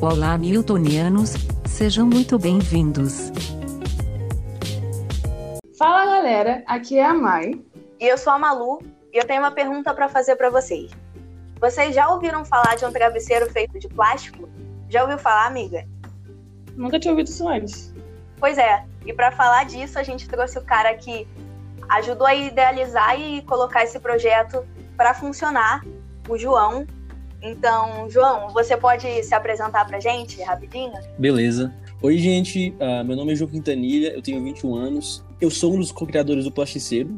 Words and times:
Olá, 0.00 0.38
Miltonianos, 0.38 1.32
sejam 1.66 2.06
muito 2.06 2.38
bem-vindos. 2.38 3.32
Fala 5.76 6.06
galera, 6.06 6.62
aqui 6.68 6.96
é 6.98 7.04
a 7.04 7.12
Mai. 7.12 7.60
E 7.98 8.06
eu 8.06 8.16
sou 8.16 8.32
a 8.32 8.38
Malu 8.38 8.80
e 9.12 9.18
eu 9.18 9.26
tenho 9.26 9.42
uma 9.42 9.50
pergunta 9.50 9.92
para 9.92 10.08
fazer 10.08 10.36
para 10.36 10.50
vocês. 10.50 10.92
Vocês 11.60 11.96
já 11.96 12.08
ouviram 12.08 12.44
falar 12.44 12.76
de 12.76 12.84
um 12.84 12.92
travesseiro 12.92 13.50
feito 13.50 13.76
de 13.80 13.88
plástico? 13.88 14.48
Já 14.88 15.02
ouviu 15.02 15.18
falar, 15.18 15.46
amiga? 15.46 15.84
Nunca 16.76 17.00
tinha 17.00 17.10
ouvido 17.10 17.26
isso 17.26 17.48
antes. 17.48 17.92
Pois 18.38 18.56
é, 18.56 18.84
e 19.04 19.12
para 19.12 19.32
falar 19.32 19.64
disso, 19.64 19.98
a 19.98 20.04
gente 20.04 20.28
trouxe 20.28 20.60
o 20.60 20.64
cara 20.64 20.94
que 20.94 21.26
ajudou 21.88 22.24
a 22.24 22.36
idealizar 22.36 23.20
e 23.20 23.42
colocar 23.42 23.82
esse 23.82 23.98
projeto 23.98 24.64
para 24.96 25.12
funcionar, 25.12 25.84
o 26.28 26.38
João. 26.38 26.86
Então, 27.42 28.10
João, 28.10 28.50
você 28.52 28.76
pode 28.76 29.22
se 29.22 29.34
apresentar 29.34 29.84
pra 29.86 30.00
gente 30.00 30.40
rapidinho? 30.42 30.92
Beleza. 31.18 31.72
Oi, 32.02 32.18
gente. 32.18 32.74
Uh, 32.80 33.04
meu 33.04 33.16
nome 33.16 33.32
é 33.32 33.36
João 33.36 33.50
Quintanilha, 33.50 34.12
eu 34.12 34.22
tenho 34.22 34.42
21 34.42 34.74
anos. 34.74 35.24
Eu 35.40 35.50
sou 35.50 35.74
um 35.74 35.78
dos 35.78 35.92
co-criadores 35.92 36.44
do 36.44 36.52
Plasticeiro. 36.52 37.10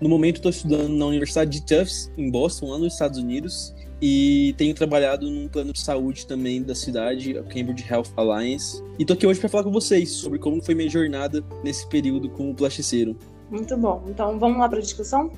No 0.00 0.08
momento, 0.08 0.36
estou 0.36 0.50
estudando 0.50 0.90
na 0.90 1.06
Universidade 1.06 1.50
de 1.50 1.62
Tufts, 1.62 2.12
em 2.16 2.30
Boston, 2.30 2.70
lá 2.70 2.78
nos 2.78 2.92
Estados 2.92 3.18
Unidos. 3.18 3.74
E 4.00 4.54
tenho 4.58 4.74
trabalhado 4.74 5.30
num 5.30 5.48
plano 5.48 5.72
de 5.72 5.80
saúde 5.80 6.26
também 6.26 6.62
da 6.62 6.74
cidade, 6.74 7.38
a 7.38 7.42
Cambridge 7.42 7.86
Health 7.90 8.12
Alliance. 8.16 8.82
E 8.98 9.04
tô 9.04 9.14
aqui 9.14 9.26
hoje 9.26 9.40
para 9.40 9.48
falar 9.48 9.64
com 9.64 9.72
vocês 9.72 10.10
sobre 10.10 10.38
como 10.38 10.62
foi 10.62 10.74
minha 10.74 10.90
jornada 10.90 11.42
nesse 11.64 11.88
período 11.88 12.28
com 12.28 12.50
o 12.50 12.54
plasticeiro. 12.54 13.16
Muito 13.50 13.76
bom. 13.76 14.04
Então 14.06 14.38
vamos 14.38 14.58
lá 14.58 14.68
para 14.68 14.78
a 14.78 14.82
discussão? 14.82 15.32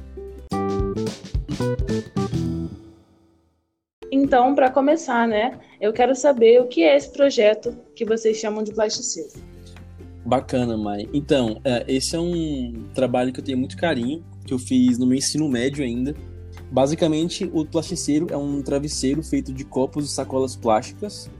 Então, 4.28 4.54
para 4.54 4.70
começar, 4.70 5.26
né, 5.26 5.58
eu 5.80 5.90
quero 5.90 6.14
saber 6.14 6.60
o 6.60 6.66
que 6.66 6.82
é 6.82 6.94
esse 6.94 7.10
projeto 7.10 7.74
que 7.96 8.04
vocês 8.04 8.36
chamam 8.36 8.62
de 8.62 8.74
plasticeiro. 8.74 9.30
Bacana, 10.22 10.76
Mai. 10.76 11.08
Então, 11.14 11.58
é, 11.64 11.82
esse 11.88 12.14
é 12.14 12.20
um 12.20 12.90
trabalho 12.92 13.32
que 13.32 13.40
eu 13.40 13.44
tenho 13.44 13.56
muito 13.56 13.74
carinho, 13.74 14.22
que 14.44 14.52
eu 14.52 14.58
fiz 14.58 14.98
no 14.98 15.06
meu 15.06 15.16
ensino 15.16 15.48
médio 15.48 15.82
ainda. 15.82 16.14
Basicamente, 16.70 17.50
o 17.54 17.64
plasticeiro 17.64 18.26
é 18.30 18.36
um 18.36 18.60
travesseiro 18.60 19.22
feito 19.22 19.50
de 19.50 19.64
copos 19.64 20.04
e 20.04 20.08
sacolas 20.14 20.54
plásticas. 20.54 21.30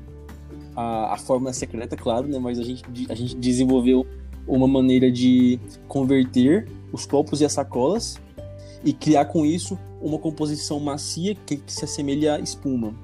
A, 0.75 1.13
a 1.13 1.19
forma 1.19 1.51
é 1.51 1.53
secreta, 1.53 1.95
claro, 1.95 2.27
né? 2.27 2.39
Mas 2.39 2.59
a 2.59 2.63
gente, 2.63 2.83
a 3.11 3.15
gente 3.15 3.37
desenvolveu 3.37 4.07
uma 4.47 4.67
maneira 4.67 5.13
de 5.13 5.61
converter 5.87 6.67
os 6.91 7.05
copos 7.05 7.43
e 7.43 7.45
as 7.45 7.53
sacolas 7.53 8.19
e 8.85 8.93
criar 8.93 9.27
com 9.27 9.45
isso 9.45 9.79
uma 10.01 10.19
composição 10.19 10.79
macia 10.79 11.35
que, 11.35 11.57
que 11.57 11.73
se 11.73 11.85
assemelha 11.85 12.35
à 12.35 12.41
espuma. 12.41 12.95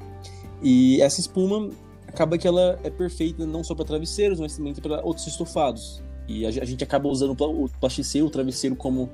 E 0.63 1.01
essa 1.03 1.21
espuma 1.21 1.71
acaba 2.07 2.39
que 2.39 2.47
ela 2.47 2.79
é 2.83 2.91
perfeita 2.91 3.45
não 3.45 3.65
só 3.65 3.75
para 3.75 3.85
travesseiros, 3.85 4.39
mas 4.39 4.57
também 4.57 4.75
para 4.75 5.05
outros 5.05 5.27
estofados. 5.27 6.03
E 6.29 6.47
a, 6.47 6.49
a, 6.49 6.65
gente 6.65 6.83
acaba 6.83 7.09
usando 7.09 7.37
o 7.39 7.69
plasticeiro, 7.81 8.27
o 8.27 8.31
travesseiro 8.31 8.75
como 8.77 9.11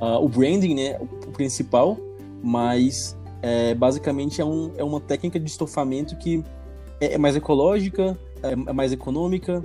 uh, 0.00 0.24
o 0.24 0.28
branding, 0.28 0.74
né, 0.74 0.98
o 0.98 1.30
principal, 1.32 1.96
mas 2.42 3.16
é, 3.42 3.74
basicamente 3.74 4.40
é, 4.40 4.44
um, 4.44 4.72
é 4.76 4.84
uma 4.84 5.00
técnica 5.00 5.38
de 5.38 5.48
estofamento 5.48 6.16
que 6.16 6.42
é, 7.00 7.14
é 7.14 7.18
mais 7.18 7.36
ecológica, 7.36 8.18
é, 8.42 8.52
é, 8.52 8.72
mais 8.72 8.92
econômica, 8.92 9.64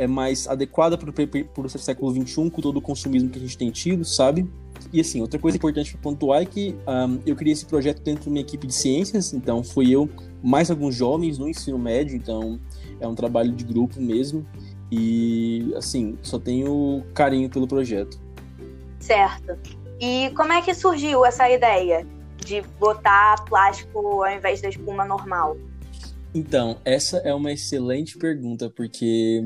é 0.00 0.06
mais 0.06 0.48
adequada 0.48 0.96
para 0.96 1.10
o 1.10 1.68
século 1.68 2.10
XXI, 2.10 2.48
com 2.48 2.62
todo 2.62 2.78
o 2.78 2.80
consumismo 2.80 3.28
que 3.28 3.38
a 3.38 3.42
gente 3.42 3.58
tem 3.58 3.70
tido, 3.70 4.02
sabe? 4.02 4.50
E 4.90 4.98
assim, 4.98 5.20
outra 5.20 5.38
coisa 5.38 5.58
importante 5.58 5.92
para 5.92 6.00
pontuar 6.00 6.40
é 6.40 6.46
que 6.46 6.74
um, 6.88 7.20
eu 7.26 7.36
criei 7.36 7.52
esse 7.52 7.66
projeto 7.66 8.00
dentro 8.00 8.24
de 8.24 8.28
uma 8.30 8.38
equipe 8.38 8.66
de 8.66 8.74
ciências, 8.74 9.34
então 9.34 9.62
fui 9.62 9.90
eu 9.90 10.08
mais 10.42 10.70
alguns 10.70 10.94
jovens 10.94 11.36
no 11.36 11.46
ensino 11.46 11.78
médio, 11.78 12.16
então 12.16 12.58
é 12.98 13.06
um 13.06 13.14
trabalho 13.14 13.52
de 13.52 13.62
grupo 13.62 14.00
mesmo. 14.00 14.46
E 14.90 15.70
assim, 15.76 16.18
só 16.22 16.38
tenho 16.38 17.04
carinho 17.12 17.50
pelo 17.50 17.68
projeto. 17.68 18.18
Certo. 18.98 19.58
E 20.00 20.30
como 20.30 20.50
é 20.50 20.62
que 20.62 20.72
surgiu 20.72 21.26
essa 21.26 21.48
ideia 21.50 22.06
de 22.38 22.62
botar 22.78 23.44
plástico 23.44 24.24
ao 24.24 24.32
invés 24.32 24.62
da 24.62 24.70
espuma 24.70 25.04
normal? 25.04 25.58
Então, 26.34 26.78
essa 26.84 27.18
é 27.18 27.34
uma 27.34 27.52
excelente 27.52 28.16
pergunta, 28.16 28.70
porque 28.70 29.42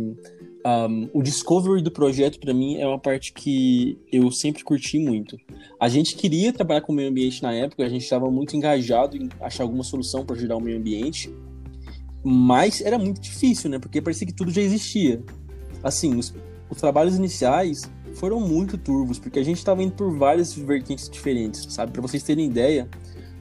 um, 0.65 1.11
o 1.13 1.23
discovery 1.23 1.83
do 1.83 1.91
projeto, 1.91 2.41
para 2.41 2.55
mim, 2.55 2.77
é 2.77 2.87
uma 2.87 2.99
parte 2.99 3.33
que 3.33 3.99
eu 4.11 4.31
sempre 4.31 4.65
curti 4.65 4.99
muito. 4.99 5.37
A 5.79 5.89
gente 5.89 6.17
queria 6.17 6.53
trabalhar 6.53 6.81
com 6.81 6.93
o 6.93 6.95
meio 6.95 7.11
ambiente 7.11 7.43
na 7.43 7.53
época, 7.53 7.85
a 7.85 7.89
gente 7.89 8.03
estava 8.03 8.31
muito 8.31 8.57
engajado 8.57 9.17
em 9.17 9.29
achar 9.41 9.65
alguma 9.65 9.85
solução 9.85 10.25
para 10.25 10.37
ajudar 10.37 10.57
o 10.57 10.61
meio 10.61 10.79
ambiente, 10.79 11.31
mas 12.23 12.81
era 12.81 12.99
muito 12.99 13.21
difícil, 13.21 13.69
né? 13.69 13.79
Porque 13.79 14.01
parecia 14.01 14.27
que 14.27 14.33
tudo 14.33 14.51
já 14.51 14.63
existia. 14.63 15.23
Assim, 15.83 16.17
os, 16.17 16.35
os 16.71 16.79
trabalhos 16.79 17.17
iniciais 17.17 17.83
foram 18.15 18.41
muito 18.41 18.79
turvos, 18.79 19.19
porque 19.19 19.39
a 19.39 19.45
gente 19.45 19.59
estava 19.59 19.83
indo 19.83 19.93
por 19.93 20.17
várias 20.17 20.55
vertentes 20.55 21.11
diferentes, 21.11 21.67
sabe? 21.75 21.93
Para 21.93 22.01
vocês 22.01 22.23
terem 22.23 22.47
ideia, 22.47 22.89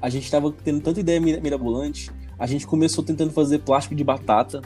a 0.02 0.10
gente 0.10 0.26
estava 0.26 0.52
tendo 0.52 0.82
tanta 0.82 1.00
ideia 1.00 1.22
mirabolante. 1.22 2.12
A 2.38 2.46
gente 2.46 2.68
começou 2.68 3.02
tentando 3.02 3.32
fazer 3.32 3.60
plástico 3.60 3.96
de 3.96 4.04
batata, 4.04 4.62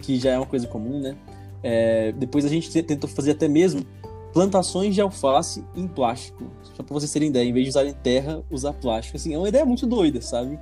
que 0.00 0.18
já 0.18 0.32
é 0.32 0.36
uma 0.36 0.44
coisa 0.44 0.66
comum, 0.66 1.00
né? 1.00 1.16
É, 1.62 2.12
depois 2.12 2.44
a 2.44 2.48
gente 2.48 2.70
tentou 2.82 3.08
fazer 3.08 3.32
até 3.32 3.48
mesmo 3.48 3.84
plantações 4.32 4.94
de 4.94 5.00
alface 5.00 5.64
em 5.74 5.88
plástico. 5.88 6.44
Só 6.62 6.82
para 6.82 6.94
vocês 6.94 7.10
terem 7.10 7.28
ideia, 7.28 7.48
em 7.48 7.52
vez 7.52 7.64
de 7.64 7.70
usarem 7.70 7.94
terra, 7.94 8.42
usar 8.50 8.72
plástico. 8.74 9.16
Assim, 9.16 9.34
é 9.34 9.38
uma 9.38 9.48
ideia 9.48 9.64
muito 9.64 9.86
doida, 9.86 10.20
sabe? 10.20 10.58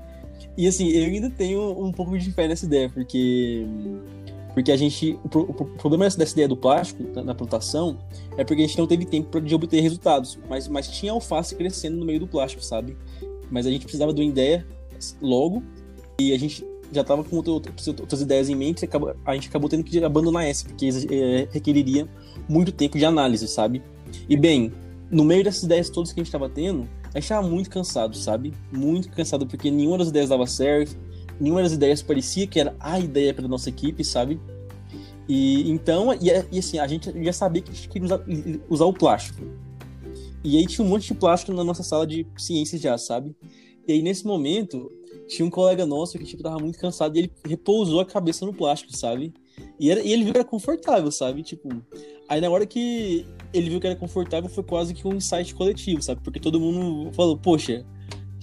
E 0.57 0.69
assim, 0.69 0.89
eu 0.89 1.05
ainda 1.05 1.29
tenho 1.31 1.85
um 1.85 1.91
pouco 1.91 2.17
de 2.17 2.31
fé 2.33 2.47
nessa 2.47 2.67
ideia, 2.67 2.89
porque 2.89 3.67
porque 4.55 4.71
a 4.71 4.77
gente. 4.77 5.19
O, 5.25 5.39
o, 5.41 5.65
problema 5.77 6.05
dessa 6.05 6.33
ideia 6.33 6.47
do 6.47 6.57
plástico 6.57 7.03
na 7.21 7.35
plantação 7.35 7.99
é 8.37 8.45
porque 8.45 8.63
a 8.63 8.67
gente 8.67 8.79
não 8.79 8.87
teve 8.87 9.05
tempo 9.05 9.41
de 9.41 9.53
obter 9.53 9.81
resultados. 9.81 10.39
Mas, 10.49 10.69
mas 10.69 10.89
tinha 10.89 11.11
alface 11.11 11.57
crescendo 11.57 11.97
no 11.97 12.07
meio 12.07 12.21
do 12.21 12.29
plástico, 12.29 12.65
sabe? 12.65 12.97
Mas 13.51 13.67
a 13.67 13.71
gente 13.71 13.83
precisava 13.83 14.15
de 14.15 14.23
uma 14.23 14.29
ideia 14.29 14.65
logo. 15.21 15.61
E 16.21 16.33
a 16.33 16.39
gente 16.39 16.65
já 16.95 17.03
estava 17.03 17.25
com 17.25 17.37
outras, 17.37 17.89
outras 17.89 18.21
ideias 18.21 18.49
em 18.49 18.55
mente. 18.55 18.85
Acabou, 18.85 19.15
a 19.25 19.35
gente 19.35 19.49
acabou 19.49 19.69
tendo 19.69 19.85
que 19.85 20.03
abandonar 20.03 20.45
essa, 20.45 20.65
porque 20.65 20.89
é, 21.11 21.49
requeriria 21.51 22.09
muito 22.49 22.73
tempo 22.73 22.99
de 22.99 23.05
análise, 23.05 23.47
sabe? 23.49 23.83
E 24.29 24.37
bem, 24.37 24.73
no 25.11 25.25
meio 25.25 25.45
dessas 25.45 25.63
ideias 25.63 25.91
todas 25.91 26.13
que 26.13 26.21
a 26.21 26.23
gente 26.23 26.29
estava 26.29 26.49
tendo, 26.49 26.89
a 27.13 27.19
gente 27.19 27.25
estava 27.25 27.47
muito 27.47 27.71
cansado, 27.71 28.17
sabe? 28.17 28.53
Muito 28.73 29.11
cansado, 29.11 29.47
porque 29.47 29.71
nenhuma 29.71 29.99
das 29.99 30.09
ideias 30.09 30.29
dava 30.29 30.47
certo 30.47 30.97
nenhuma 31.41 31.63
das 31.63 31.73
ideias 31.73 32.03
parecia 32.03 32.47
que 32.47 32.61
era 32.61 32.75
a 32.79 32.99
ideia 32.99 33.33
para 33.33 33.47
nossa 33.49 33.69
equipe, 33.69 34.05
sabe? 34.05 34.41
E 35.29 35.71
então, 35.71 36.13
e, 36.15 36.29
e, 36.53 36.59
assim, 36.59 36.79
a 36.79 36.87
gente 36.87 37.11
já 37.25 37.33
sabia 37.33 37.63
que 37.63 37.71
a 37.71 37.75
gente 37.75 37.89
queria 37.89 38.07
usar, 38.07 38.25
usar, 38.69 38.85
o 38.85 38.93
plástico. 38.93 39.43
E 40.43 40.59
aí 40.59 40.67
tinha 40.67 40.85
um 40.85 40.89
monte 40.89 41.09
de 41.09 41.15
plástico 41.15 41.53
na 41.53 41.65
nossa 41.65 41.83
sala 41.83 42.07
de 42.07 42.27
ciências 42.37 42.81
já, 42.81 42.97
sabe? 42.99 43.35
E 43.87 43.93
aí 43.93 44.03
nesse 44.03 44.27
momento, 44.27 44.93
tinha 45.27 45.47
um 45.47 45.51
colega 45.51 45.87
nosso 45.87 46.19
que 46.19 46.25
tipo 46.25 46.43
tava 46.43 46.59
muito 46.59 46.79
cansado 46.79 47.17
e 47.17 47.21
ele 47.21 47.33
repousou 47.47 48.01
a 48.01 48.05
cabeça 48.05 48.45
no 48.45 48.53
plástico, 48.53 48.97
sabe? 48.97 49.33
E, 49.79 49.91
era, 49.91 50.01
e 50.01 50.13
ele 50.13 50.25
viu 50.25 50.33
que 50.33 50.39
era 50.39 50.49
confortável, 50.49 51.11
sabe? 51.11 51.43
Tipo, 51.43 51.69
aí 52.29 52.41
na 52.41 52.51
hora 52.51 52.67
que 52.67 53.27
ele 53.53 53.71
viu 53.71 53.81
que 53.81 53.87
era 53.87 53.97
confortável, 53.97 54.51
foi 54.51 54.65
quase 54.65 54.95
que 54.95 55.07
um 55.07 55.15
insight 55.15 55.55
coletivo, 55.55 56.03
sabe? 56.03 56.21
Porque 56.23 56.41
todo 56.41 56.61
mundo 56.61 57.13
falou, 57.13 57.37
poxa, 57.37 57.85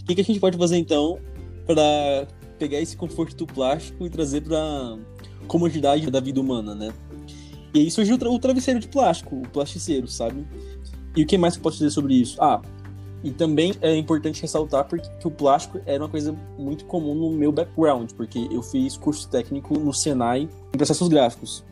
o 0.02 0.06
que, 0.06 0.16
que 0.16 0.22
a 0.22 0.24
gente 0.24 0.40
pode 0.40 0.58
fazer 0.58 0.78
então 0.78 1.20
para 1.66 2.28
pegar 2.58 2.80
esse 2.80 2.96
conforto 2.96 3.36
do 3.36 3.48
plástico 3.48 4.06
e 4.06 4.10
trazer 4.10 4.42
para 4.42 4.98
comodidade 5.48 6.10
da 6.10 6.20
vida 6.20 6.40
humana, 6.40 6.74
né? 6.74 6.94
E 7.74 7.80
aí 7.80 7.92
surgiu 7.92 8.16
o 8.16 8.40
travesseiro 8.40 8.80
de 8.80 8.88
plástico, 8.88 9.38
o 9.38 9.50
plasticeiro, 9.50 10.08
sabe? 10.08 10.46
E 11.16 11.24
o 11.24 11.28
que 11.28 11.38
mais 11.38 11.56
eu 11.56 11.62
posso 11.62 11.78
dizer 11.78 11.92
sobre 11.92 12.16
isso? 12.16 12.38
Ah, 12.42 12.62
e 13.24 13.32
também 13.32 13.74
é 13.82 13.96
importante 13.96 14.42
ressaltar 14.42 14.88
porque 14.88 15.08
o 15.24 15.32
plástico 15.32 15.80
era 15.86 16.04
uma 16.04 16.10
coisa 16.10 16.36
muito 16.58 16.86
comum 16.86 17.14
no 17.14 17.30
meu 17.32 17.52
background, 17.52 18.12
porque 18.14 18.48
eu 18.52 18.62
fiz 18.64 18.98
curso 18.98 19.30
técnico 19.30 19.78
no 19.78 19.94
Senai 19.94 20.50
em 20.74 20.78
processos 20.78 21.08
gráficos. 21.08 21.64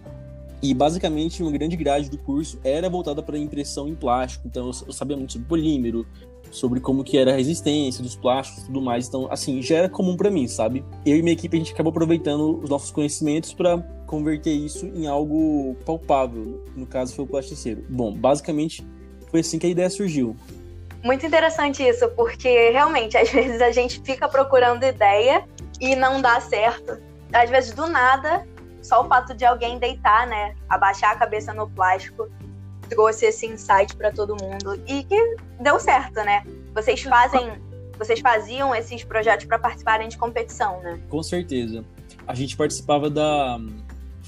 E 0.62 0.74
basicamente 0.74 1.42
uma 1.42 1.52
grande 1.52 1.76
grade 1.78 2.10
do 2.10 2.18
curso 2.18 2.60
era 2.64 2.90
voltada 2.90 3.24
para 3.24 3.38
impressão 3.38 3.88
em 3.88 3.96
plástico, 3.96 4.48
então 4.48 4.68
eu 4.68 4.94
sabia 4.94 5.16
muito 5.16 5.34
sobre 5.34 5.48
polímero, 5.48 6.06
sobre 6.52 6.80
como 6.80 7.04
que 7.04 7.18
era 7.18 7.32
a 7.32 7.36
resistência 7.36 8.04
dos 8.04 8.16
plásticos 8.16 8.64
e 8.64 8.66
tudo 8.68 8.82
mais. 8.82 9.08
Então, 9.08 9.28
assim, 9.32 9.62
já 9.62 9.78
era 9.78 9.90
comum 9.90 10.18
para 10.18 10.30
mim, 10.30 10.48
sabe? 10.48 10.84
Eu 11.06 11.16
e 11.16 11.22
minha 11.22 11.34
equipe 11.34 11.56
a 11.56 11.60
gente 11.60 11.74
acabou 11.74 11.92
aproveitando 11.92 12.60
os 12.62 12.70
nossos 12.70 12.92
conhecimentos 12.92 13.54
para 13.54 13.78
converter 14.06 14.52
isso 14.52 14.86
em 14.88 15.08
algo 15.08 15.76
palpável. 15.86 16.64
No 16.76 16.86
caso 16.86 17.14
foi 17.14 17.26
o 17.26 17.28
plasticeiro. 17.28 17.86
Bom, 17.90 18.14
basicamente 18.14 18.86
foi 19.30 19.42
assim 19.42 19.60
que 19.60 19.68
a 19.68 19.70
ideia 19.70 19.90
surgiu. 19.90 20.36
Muito 21.04 21.26
interessante 21.26 21.88
isso, 21.88 22.08
porque 22.10 22.72
realmente 22.72 23.18
às 23.18 23.30
vezes 23.32 23.62
a 23.62 23.72
gente 23.72 24.02
fica 24.02 24.28
procurando 24.28 24.84
ideia 24.84 25.44
e 25.80 25.96
não 25.96 26.22
dá 26.22 26.40
certo. 26.40 26.98
Às 27.32 27.50
vezes 27.50 27.74
do 27.74 27.88
nada, 27.88 28.46
só 28.82 29.04
o 29.04 29.08
fato 29.08 29.34
de 29.34 29.46
alguém 29.46 29.78
deitar, 29.78 30.28
né, 30.28 30.56
abaixar 30.68 31.12
a 31.12 31.16
cabeça 31.16 31.54
no 31.54 31.70
plástico 31.70 32.28
trouxe 32.90 33.28
esse 33.28 33.46
insight 33.46 33.96
para 33.96 34.12
todo 34.12 34.36
mundo 34.42 34.82
e 34.88 35.04
que 35.04 35.36
deu 35.60 35.80
certo, 35.80 36.16
né? 36.16 36.44
Vocês 36.74 37.02
fazem, 37.04 37.52
vocês 37.98 38.20
faziam 38.20 38.74
esses 38.74 39.04
projetos 39.04 39.46
para 39.46 39.60
participarem 39.60 40.10
de 40.10 40.18
competição, 40.18 40.82
né? 40.82 41.00
Com 41.08 41.22
certeza. 41.22 41.86
a 42.28 42.34
gente 42.34 42.58
participava 42.58 43.10
da 43.10 43.60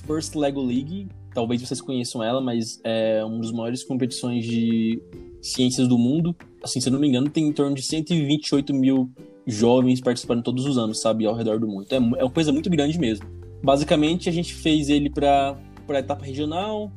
First 0.06 0.36
Lego 0.36 0.62
League, 0.62 1.10
talvez 1.34 1.62
vocês 1.62 1.82
conheçam 1.82 2.24
ela, 2.24 2.40
mas 2.40 2.80
é 2.84 3.24
uma 3.26 3.40
das 3.40 3.52
maiores 3.52 3.84
competições 3.84 4.46
de 4.46 5.02
ciências 5.42 5.88
do 5.88 5.98
mundo. 5.98 6.36
Assim, 6.64 6.80
se 6.80 6.88
eu 6.88 6.94
não 6.94 7.00
me 7.00 7.08
engano, 7.08 7.30
tem 7.30 7.48
em 7.48 7.54
torno 7.54 7.76
de 7.76 7.82
128 7.82 8.74
mil 8.74 9.10
jovens 9.46 10.00
participando 10.00 10.44
todos 10.44 10.66
os 10.66 10.78
anos, 10.78 11.02
sabe, 11.02 11.26
ao 11.26 11.36
redor 11.36 11.60
do 11.60 11.68
mundo. 11.68 11.88
É, 11.90 11.96
é 11.96 12.00
uma 12.00 12.30
coisa 12.30 12.52
muito 12.52 12.70
grande 12.70 13.00
mesmo. 13.00 13.26
Basicamente, 13.64 14.30
a 14.30 14.32
gente 14.32 14.54
fez 14.54 14.90
ele 14.90 15.10
para 15.10 15.58
a 15.90 16.00
etapa 16.00 16.26
regional, 16.26 16.92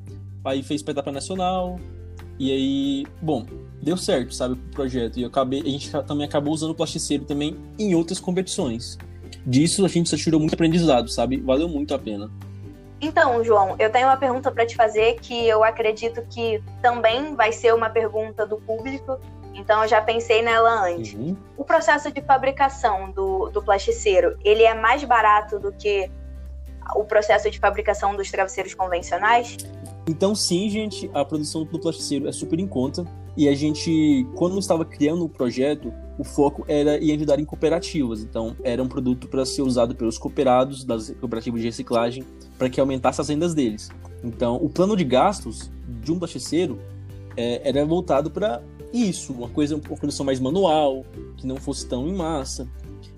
aí 0.45 0.63
fez 0.63 0.83
para 0.83 0.93
etapa 0.93 1.11
nacional, 1.11 1.79
e 2.39 2.51
aí, 2.51 3.07
bom, 3.23 3.47
deu 3.83 3.97
certo, 3.97 4.35
sabe, 4.35 4.55
o 4.55 4.57
projeto. 4.73 5.19
E 5.19 5.25
acabei, 5.25 5.61
a 5.61 5.69
gente 5.69 5.91
também 6.07 6.27
acabou 6.27 6.53
usando 6.53 6.71
o 6.71 6.75
plasticeiro 6.75 7.25
também 7.25 7.57
em 7.79 7.95
outras 7.95 8.19
competições. 8.19 8.99
Disso 9.47 9.85
a 9.85 9.89
gente 9.89 10.09
se 10.09 10.17
tirou 10.17 10.41
muito 10.41 10.55
aprendizado, 10.55 11.09
sabe? 11.11 11.37
Valeu 11.37 11.69
muito 11.69 11.95
a 11.95 11.99
pena. 11.99 12.31
Então, 13.05 13.45
João, 13.45 13.77
eu 13.79 13.91
tenho 13.93 14.07
uma 14.07 14.17
pergunta 14.17 14.51
para 14.51 14.65
te 14.65 14.75
fazer 14.75 15.17
que 15.21 15.47
eu 15.47 15.63
acredito 15.63 16.23
que 16.31 16.63
também 16.81 17.35
vai 17.35 17.53
ser 17.53 17.75
uma 17.75 17.91
pergunta 17.91 18.47
do 18.47 18.57
público, 18.57 19.19
então 19.53 19.83
eu 19.83 19.89
já 19.89 20.01
pensei 20.01 20.41
nela 20.41 20.87
antes. 20.87 21.13
Uhum. 21.13 21.37
O 21.55 21.65
processo 21.65 22.11
de 22.11 22.23
fabricação 22.23 23.11
do, 23.11 23.51
do 23.51 23.63
plasticeiro, 23.63 24.39
ele 24.43 24.63
é 24.63 24.73
mais 24.73 25.05
barato 25.05 25.59
do 25.59 25.71
que 25.71 26.11
o 26.97 27.05
processo 27.05 27.51
de 27.51 27.59
fabricação 27.59 28.17
dos 28.17 28.31
travesseiros 28.31 28.73
convencionais? 28.73 29.59
Então, 30.09 30.35
sim, 30.35 30.71
gente, 30.71 31.11
a 31.13 31.27
produção 31.27 31.65
do 31.65 31.79
plasticeiro 31.79 32.27
é 32.27 32.33
super 32.33 32.59
em 32.59 32.67
conta. 32.67 33.07
E 33.37 33.49
a 33.51 33.55
gente, 33.55 34.27
quando 34.35 34.59
estava 34.59 34.85
criando 34.85 35.25
o 35.25 35.29
projeto, 35.29 35.93
o 36.19 36.25
foco 36.25 36.65
era 36.69 37.03
em 37.03 37.13
ajudar 37.13 37.39
em 37.41 37.45
cooperativas. 37.45 38.23
Então, 38.23 38.57
era 38.63 38.83
um 38.83 38.89
produto 38.89 39.29
para 39.29 39.45
ser 39.45 39.63
usado 39.63 39.95
pelos 39.95 40.19
cooperados 40.19 40.85
das 40.85 41.11
cooperativas 41.11 41.61
de 41.61 41.67
reciclagem 41.67 42.25
para 42.59 42.69
que 42.69 42.81
aumentasse 42.81 43.21
as 43.21 43.29
vendas 43.29 43.55
deles. 43.55 43.91
Então, 44.23 44.57
o 44.57 44.69
plano 44.69 44.97
de 44.97 45.05
gastos 45.05 45.71
de 46.03 46.13
um 46.13 46.19
plasticeiro 46.19 46.79
é, 47.37 47.69
era 47.69 47.85
voltado 47.85 48.31
para 48.31 48.63
isso, 48.93 49.33
uma 49.33 49.49
coisa, 49.49 49.75
uma 49.75 49.97
produção 49.97 50.25
mais 50.25 50.39
manual, 50.39 51.05
que 51.37 51.47
não 51.47 51.57
fosse 51.57 51.87
tão 51.87 52.07
em 52.07 52.15
massa. 52.15 52.69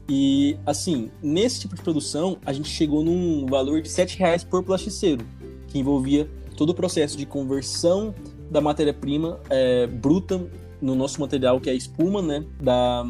E, 0.09 0.57
assim, 0.65 1.11
nesse 1.23 1.61
tipo 1.61 1.75
de 1.75 1.83
produção, 1.83 2.39
a 2.47 2.53
gente 2.53 2.69
chegou 2.69 3.05
num 3.05 3.45
valor 3.47 3.83
de 3.83 3.91
R$ 3.91 4.07
reais 4.17 4.43
por 4.43 4.63
plasticeiro, 4.63 5.25
que 5.69 5.79
envolvia 5.79 6.31
todo 6.57 6.71
o 6.71 6.75
processo 6.75 7.19
de 7.19 7.27
conversão 7.27 8.15
da 8.51 8.61
matéria-prima 8.61 9.39
é, 9.51 9.87
bruta 9.87 10.49
no 10.81 10.95
nosso 10.95 11.21
material, 11.21 11.61
que 11.61 11.69
é 11.69 11.73
a 11.73 11.77
espuma, 11.77 12.23
né? 12.23 12.45
Da 12.61 13.05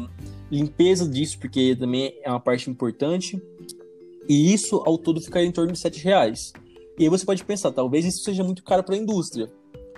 limpeza 0.51 1.07
disso, 1.07 1.37
porque 1.39 1.75
também 1.75 2.17
é 2.23 2.29
uma 2.29 2.39
parte 2.39 2.69
importante. 2.69 3.41
E 4.27 4.53
isso, 4.53 4.81
ao 4.85 4.97
todo, 4.97 5.21
fica 5.21 5.41
em 5.41 5.51
torno 5.51 5.71
de 5.71 5.79
7 5.79 6.03
reais. 6.03 6.53
E 6.97 7.03
aí 7.03 7.09
você 7.09 7.25
pode 7.25 7.43
pensar, 7.45 7.71
talvez 7.71 8.05
isso 8.05 8.23
seja 8.23 8.43
muito 8.43 8.63
caro 8.63 8.83
para 8.83 8.95
a 8.95 8.97
indústria. 8.97 9.49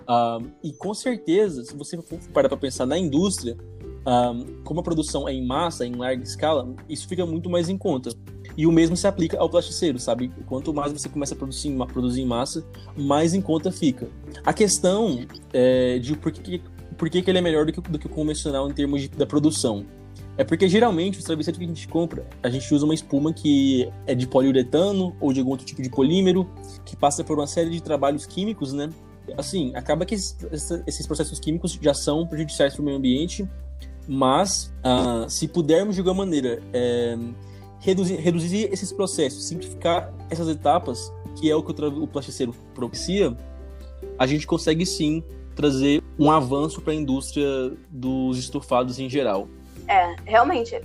Uh, 0.01 0.51
e 0.63 0.73
com 0.73 0.93
certeza, 0.93 1.63
se 1.63 1.75
você 1.75 2.01
for 2.01 2.19
parar 2.33 2.49
para 2.49 2.57
pensar 2.57 2.85
na 2.85 2.97
indústria, 2.97 3.55
uh, 4.01 4.61
como 4.63 4.79
a 4.79 4.83
produção 4.83 5.27
é 5.27 5.33
em 5.33 5.45
massa, 5.45 5.85
em 5.85 5.95
larga 5.95 6.23
escala, 6.23 6.73
isso 6.89 7.07
fica 7.07 7.25
muito 7.25 7.49
mais 7.49 7.69
em 7.69 7.77
conta. 7.77 8.11
E 8.57 8.67
o 8.67 8.71
mesmo 8.71 8.97
se 8.97 9.07
aplica 9.07 9.37
ao 9.39 9.49
plasticeiro, 9.49 9.97
sabe? 9.99 10.29
Quanto 10.45 10.73
mais 10.73 10.91
você 10.91 11.07
começa 11.07 11.33
a 11.33 11.37
produzir, 11.37 11.71
produzir 11.93 12.21
em 12.21 12.25
massa, 12.25 12.65
mais 12.97 13.33
em 13.33 13.41
conta 13.41 13.71
fica. 13.71 14.09
A 14.43 14.51
questão 14.51 15.25
é 15.53 15.99
de 15.99 16.17
por 16.17 16.31
que, 16.31 16.61
por 16.99 17.09
que, 17.09 17.21
que 17.21 17.31
ele 17.31 17.39
é 17.39 17.41
melhor 17.41 17.65
do 17.65 17.71
que, 17.71 17.81
do 17.81 17.97
que 17.97 18.05
o 18.05 18.09
convencional 18.09 18.69
em 18.69 18.73
termos 18.73 19.01
de, 19.01 19.07
da 19.07 19.25
produção. 19.25 19.85
É 20.37 20.43
porque 20.43 20.69
geralmente 20.69 21.17
os 21.17 21.23
travesseiros 21.23 21.57
que 21.57 21.63
a 21.63 21.67
gente 21.67 21.87
compra, 21.87 22.27
a 22.43 22.49
gente 22.49 22.71
usa 22.73 22.85
uma 22.85 22.93
espuma 22.93 23.33
que 23.33 23.89
é 24.05 24.13
de 24.13 24.27
poliuretano 24.27 25.15
ou 25.19 25.33
de 25.33 25.39
algum 25.39 25.51
outro 25.51 25.65
tipo 25.65 25.81
de 25.81 25.89
polímero, 25.89 26.47
que 26.85 26.95
passa 26.95 27.23
por 27.23 27.37
uma 27.37 27.47
série 27.47 27.69
de 27.69 27.81
trabalhos 27.81 28.25
químicos, 28.25 28.73
né? 28.73 28.89
Assim, 29.37 29.71
acaba 29.75 30.05
que 30.05 30.15
esses, 30.15 30.37
esses 30.85 31.07
processos 31.07 31.39
químicos 31.39 31.77
já 31.81 31.93
são 31.93 32.27
prejudiciais 32.27 32.73
para 32.73 32.81
o 32.81 32.85
meio 32.85 32.97
ambiente, 32.97 33.47
mas 34.07 34.73
uh, 34.79 35.29
se 35.29 35.47
pudermos 35.47 35.95
de 35.95 36.01
alguma 36.01 36.25
maneira 36.25 36.61
é, 36.73 37.17
reduzir, 37.79 38.15
reduzir 38.15 38.69
esses 38.71 38.91
processos, 38.91 39.45
simplificar 39.45 40.13
essas 40.29 40.47
etapas, 40.47 41.11
que 41.37 41.49
é 41.49 41.55
o 41.55 41.61
que 41.61 41.71
o, 41.71 42.03
o 42.03 42.07
plasticeiro 42.07 42.53
propicia, 42.73 43.35
a 44.17 44.25
gente 44.25 44.47
consegue 44.47 44.85
sim 44.85 45.23
trazer 45.55 45.98
um 46.19 46.29
avanço 46.29 46.81
para 46.81 46.91
a 46.91 46.95
indústria 46.95 47.47
dos 47.89 48.37
estofados 48.37 48.99
em 48.99 49.09
geral. 49.09 49.47
É, 49.87 50.15
realmente. 50.25 50.79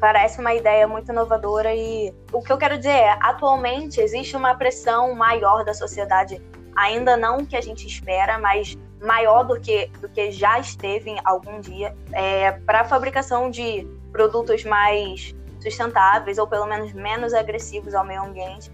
Parece 0.00 0.40
uma 0.40 0.54
ideia 0.54 0.86
muito 0.86 1.10
inovadora 1.10 1.74
e 1.74 2.14
o 2.32 2.40
que 2.40 2.52
eu 2.52 2.56
quero 2.56 2.78
dizer 2.78 2.90
é, 2.90 3.18
atualmente 3.20 4.00
existe 4.00 4.36
uma 4.36 4.54
pressão 4.54 5.12
maior 5.12 5.64
da 5.64 5.74
sociedade, 5.74 6.40
ainda 6.76 7.16
não 7.16 7.44
que 7.44 7.56
a 7.56 7.60
gente 7.60 7.84
espera, 7.84 8.38
mas 8.38 8.78
maior 9.02 9.42
do 9.42 9.60
que, 9.60 9.88
do 10.00 10.08
que 10.08 10.30
já 10.30 10.60
esteve 10.60 11.10
em 11.10 11.18
algum 11.24 11.60
dia, 11.60 11.96
é, 12.12 12.52
para 12.52 12.82
a 12.82 12.84
fabricação 12.84 13.50
de 13.50 13.88
produtos 14.12 14.64
mais 14.64 15.34
sustentáveis 15.60 16.38
ou 16.38 16.46
pelo 16.46 16.66
menos 16.66 16.92
menos 16.92 17.34
agressivos 17.34 17.92
ao 17.92 18.04
meio 18.04 18.22
ambiente, 18.22 18.70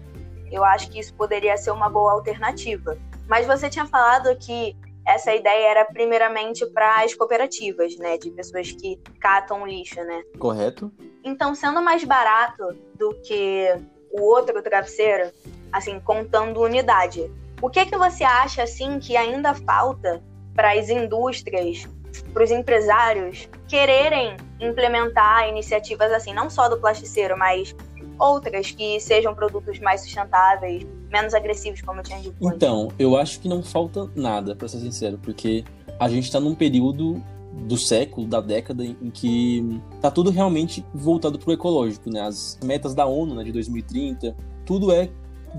eu 0.51 0.63
acho 0.63 0.91
que 0.91 0.99
isso 0.99 1.13
poderia 1.15 1.57
ser 1.57 1.71
uma 1.71 1.89
boa 1.89 2.13
alternativa. 2.13 2.97
Mas 3.27 3.47
você 3.47 3.67
tinha 3.67 3.87
falado 3.87 4.35
que 4.37 4.77
essa 5.05 5.33
ideia 5.33 5.69
era 5.69 5.85
primeiramente 5.85 6.65
para 6.67 7.03
as 7.03 7.13
cooperativas, 7.13 7.95
né, 7.97 8.17
de 8.17 8.31
pessoas 8.31 8.71
que 8.71 8.99
catam 9.19 9.65
lixo, 9.65 10.01
né? 10.03 10.23
Correto. 10.39 10.91
Então, 11.23 11.53
sendo 11.53 11.81
mais 11.81 12.03
barato 12.03 12.63
do 12.95 13.13
que 13.21 13.67
o 14.11 14.21
outro 14.21 14.61
travesseiro, 14.61 15.31
assim, 15.71 15.99
contando 15.99 16.61
unidade, 16.61 17.31
o 17.61 17.69
que 17.69 17.85
que 17.85 17.97
você 17.97 18.23
acha 18.23 18.63
assim 18.63 18.99
que 18.99 19.15
ainda 19.15 19.53
falta 19.53 20.23
para 20.53 20.73
as 20.73 20.89
indústrias 20.89 21.87
para 22.33 22.43
os 22.43 22.51
empresários 22.51 23.49
quererem 23.67 24.37
implementar 24.59 25.49
iniciativas 25.49 26.11
assim, 26.11 26.33
não 26.33 26.49
só 26.49 26.69
do 26.69 26.79
plasticeiro, 26.79 27.37
mas 27.37 27.75
outras 28.19 28.71
que 28.71 28.99
sejam 28.99 29.35
produtos 29.35 29.79
mais 29.79 30.01
sustentáveis, 30.01 30.85
menos 31.11 31.33
agressivos, 31.33 31.81
como 31.81 31.99
eu 31.99 32.03
tinha 32.03 32.19
dito. 32.19 32.35
Então, 32.41 32.89
eu 32.97 33.17
acho 33.17 33.39
que 33.39 33.47
não 33.47 33.63
falta 33.63 34.09
nada, 34.15 34.55
para 34.55 34.67
ser 34.67 34.79
sincero, 34.79 35.19
porque 35.21 35.63
a 35.99 36.09
gente 36.09 36.25
está 36.25 36.39
num 36.39 36.55
período 36.55 37.21
do 37.67 37.77
século, 37.77 38.27
da 38.27 38.41
década, 38.41 38.83
em 38.83 39.09
que 39.09 39.81
tá 40.01 40.11
tudo 40.11 40.29
realmente 40.29 40.85
voltado 40.93 41.39
para 41.39 41.49
o 41.49 41.53
ecológico, 41.53 42.09
né? 42.09 42.21
As 42.21 42.59
metas 42.63 42.93
da 42.93 43.05
ONU, 43.05 43.33
né, 43.33 43.43
de 43.43 43.51
2030, 43.51 44.35
tudo 44.65 44.91
é 44.91 45.09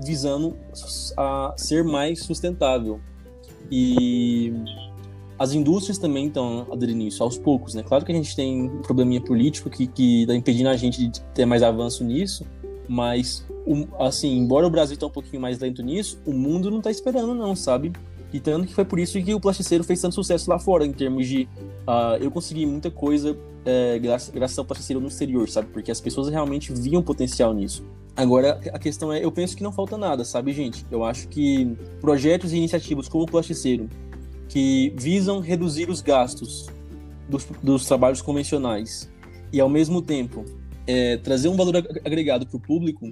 visando 0.03 0.55
a 1.17 1.53
ser 1.57 1.83
mais 1.83 2.23
sustentável. 2.23 2.99
E 3.71 4.53
as 5.39 5.53
indústrias 5.53 5.97
também 5.97 6.27
estão 6.27 6.67
aderindo 6.71 7.07
aos 7.19 7.37
poucos, 7.37 7.73
né? 7.73 7.83
Claro 7.83 8.05
que 8.05 8.11
a 8.11 8.15
gente 8.15 8.35
tem 8.35 8.69
um 8.69 8.81
probleminha 8.81 9.21
político 9.21 9.69
que, 9.69 9.87
que 9.87 10.25
tá 10.25 10.35
impedindo 10.35 10.69
a 10.69 10.75
gente 10.75 11.07
de 11.07 11.21
ter 11.33 11.45
mais 11.45 11.61
avanço 11.61 12.03
nisso, 12.03 12.45
mas, 12.87 13.45
assim, 13.99 14.37
embora 14.37 14.65
o 14.65 14.69
Brasil 14.69 14.97
tá 14.97 15.07
um 15.07 15.11
pouquinho 15.11 15.41
mais 15.41 15.59
lento 15.59 15.81
nisso, 15.81 16.19
o 16.25 16.33
mundo 16.33 16.69
não 16.69 16.77
está 16.77 16.91
esperando 16.91 17.33
não, 17.33 17.55
sabe? 17.55 17.91
E 18.31 18.39
tanto 18.39 18.67
que 18.67 18.73
foi 18.73 18.85
por 18.85 18.99
isso 18.99 19.21
que 19.21 19.33
o 19.33 19.39
Plasticeiro 19.39 19.83
fez 19.83 20.01
tanto 20.01 20.15
sucesso 20.15 20.49
lá 20.49 20.59
fora, 20.59 20.85
em 20.85 20.91
termos 20.91 21.27
de... 21.27 21.47
Uh, 21.87 22.21
eu 22.21 22.29
consegui 22.29 22.65
muita 22.65 22.91
coisa 22.91 23.37
é, 23.67 23.99
graças, 23.99 24.29
graças 24.29 24.57
ao 24.57 24.63
Plasticeiro 24.63 25.01
no 25.01 25.09
exterior, 25.09 25.49
sabe? 25.49 25.67
Porque 25.73 25.91
as 25.91 25.99
pessoas 25.99 26.29
realmente 26.29 26.71
viam 26.73 27.03
potencial 27.03 27.53
nisso. 27.53 27.85
Agora, 28.15 28.59
a 28.73 28.79
questão 28.79 29.11
é, 29.11 29.23
eu 29.23 29.31
penso 29.31 29.57
que 29.57 29.61
não 29.61 29.73
falta 29.73 29.97
nada, 29.97 30.23
sabe, 30.23 30.53
gente? 30.53 30.85
Eu 30.89 31.03
acho 31.03 31.27
que 31.27 31.75
projetos 31.99 32.53
e 32.53 32.57
iniciativas 32.57 33.09
como 33.09 33.25
o 33.25 33.27
Plasticeiro, 33.27 33.89
que 34.47 34.93
visam 34.95 35.41
reduzir 35.41 35.89
os 35.89 36.01
gastos 36.01 36.67
dos, 37.29 37.45
dos 37.61 37.85
trabalhos 37.85 38.21
convencionais 38.21 39.11
e, 39.51 39.59
ao 39.59 39.67
mesmo 39.67 40.01
tempo, 40.01 40.45
é, 40.87 41.17
trazer 41.17 41.49
um 41.49 41.57
valor 41.57 41.75
agregado 42.05 42.47
para 42.47 42.55
o 42.55 42.59
público, 42.59 43.05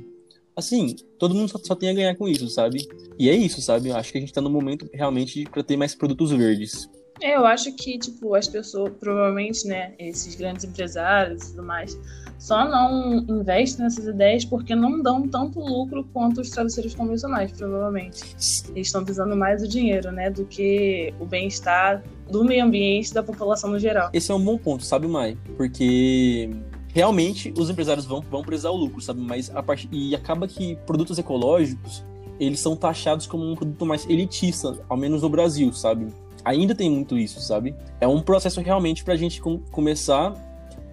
assim, 0.56 0.96
todo 1.20 1.36
mundo 1.36 1.50
só, 1.50 1.60
só, 1.62 1.76
tem 1.76 1.90
a 1.90 1.94
ganhar 1.94 2.16
com 2.16 2.28
isso, 2.28 2.48
sabe? 2.50 2.88
E 3.18 3.30
é 3.30 3.36
isso, 3.36 3.62
sabe? 3.62 3.90
Eu 3.90 3.96
acho 3.96 4.12
que 4.12 4.18
a 4.18 4.22
gente 4.22 4.30
está 4.30 4.42
no 4.42 4.50
momento 4.50 4.90
realmente 4.94 5.44
para 5.46 5.64
ter 5.64 5.78
mais 5.78 5.94
produtos 5.94 6.32
verdes. 6.32 6.90
É, 7.22 7.36
eu 7.36 7.46
acho 7.46 7.72
que, 7.74 7.98
tipo, 7.98 8.36
as 8.36 8.48
pessoas, 8.48 8.92
provavelmente, 9.00 9.66
né, 9.68 9.94
esses 9.98 10.36
grandes 10.36 10.66
empresários 10.66 11.44
e 11.44 11.52
tudo 11.52 11.64
mais, 11.64 11.98
só 12.38 12.68
não 12.68 13.26
investem 13.30 13.86
nessas 13.86 14.06
ideias 14.06 14.44
porque 14.44 14.76
não 14.76 15.02
dão 15.02 15.28
tanto 15.28 15.60
lucro 15.60 16.06
quanto 16.12 16.42
os 16.42 16.50
travesseiros 16.50 16.94
convencionais, 16.94 17.54
provavelmente. 17.54 18.22
Eles 18.70 18.88
estão 18.88 19.06
visando 19.06 19.36
mais 19.36 19.64
o 19.64 19.68
dinheiro, 19.68 20.12
né, 20.12 20.30
do 20.30 20.46
que 20.46 21.14
o 21.20 21.26
bem-estar 21.26 22.04
do 22.30 22.44
meio 22.44 22.66
ambiente 22.66 23.14
da 23.14 23.24
população 23.24 23.70
no 23.70 23.80
geral. 23.80 24.10
Esse 24.12 24.32
é 24.32 24.36
um 24.36 24.44
bom 24.44 24.58
ponto, 24.58 24.84
sabe, 24.84 25.08
Mai? 25.08 25.38
Porque 25.56 26.50
realmente 26.96 27.54
os 27.58 27.70
empresários 27.70 28.06
vão, 28.06 28.22
vão 28.22 28.42
prezar 28.42 28.72
o 28.72 28.76
lucro, 28.78 29.02
sabe? 29.02 29.20
Mas 29.20 29.54
a 29.54 29.62
parte 29.62 29.90
e 29.92 30.16
acaba 30.16 30.48
que 30.48 30.78
produtos 30.88 31.20
ecológicos 31.20 32.02
eles 32.40 32.60
são 32.62 32.76
taxados 32.76 33.28
como 33.28 33.50
um 33.50 33.54
produto 33.54 33.86
mais 33.86 34.10
elitista, 34.10 34.78
ao 34.88 34.98
menos 34.98 35.22
no 35.22 35.30
Brasil, 35.30 35.72
sabe? 35.74 36.08
Ainda 36.44 36.74
tem 36.74 36.90
muito 36.90 37.18
isso, 37.18 37.42
sabe? 37.42 37.76
É 38.00 38.08
um 38.08 38.22
processo 38.22 38.62
realmente 38.62 39.04
para 39.04 39.14
a 39.14 39.18
gente 39.18 39.42
com, 39.42 39.60
começar 39.72 40.34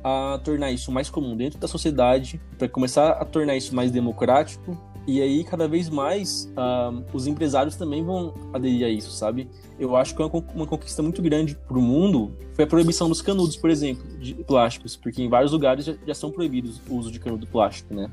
a 0.02 0.40
tornar 0.42 0.72
isso 0.72 0.90
mais 0.90 1.08
comum 1.08 1.36
dentro 1.36 1.58
da 1.58 1.68
sociedade, 1.68 2.40
para 2.58 2.68
começar 2.68 3.10
a 3.10 3.24
tornar 3.24 3.56
isso 3.56 3.74
mais 3.74 3.90
democrático 3.90 4.76
E 5.06 5.20
aí, 5.20 5.42
cada 5.42 5.66
vez 5.66 5.88
mais, 5.88 6.52
uh, 6.52 7.04
os 7.12 7.26
empresários 7.26 7.74
também 7.74 8.04
vão 8.04 8.32
aderir 8.52 8.86
a 8.86 8.88
isso, 8.88 9.10
sabe? 9.10 9.48
Eu 9.78 9.96
acho 9.96 10.14
que 10.14 10.22
uma, 10.22 10.30
uma 10.54 10.66
conquista 10.66 11.02
muito 11.02 11.20
grande 11.20 11.56
para 11.56 11.76
o 11.76 11.82
mundo 11.82 12.32
foi 12.54 12.64
a 12.64 12.68
proibição 12.68 13.08
dos 13.08 13.20
canudos, 13.20 13.56
por 13.56 13.68
exemplo, 13.68 14.04
de 14.18 14.34
plásticos, 14.34 14.94
porque 14.94 15.20
em 15.20 15.28
vários 15.28 15.50
lugares 15.50 15.84
já, 15.84 15.94
já 16.06 16.14
são 16.14 16.30
proibidos 16.30 16.80
o 16.88 16.94
uso 16.94 17.10
de 17.10 17.18
canudo 17.18 17.48
plástico, 17.48 17.92
né? 17.92 18.08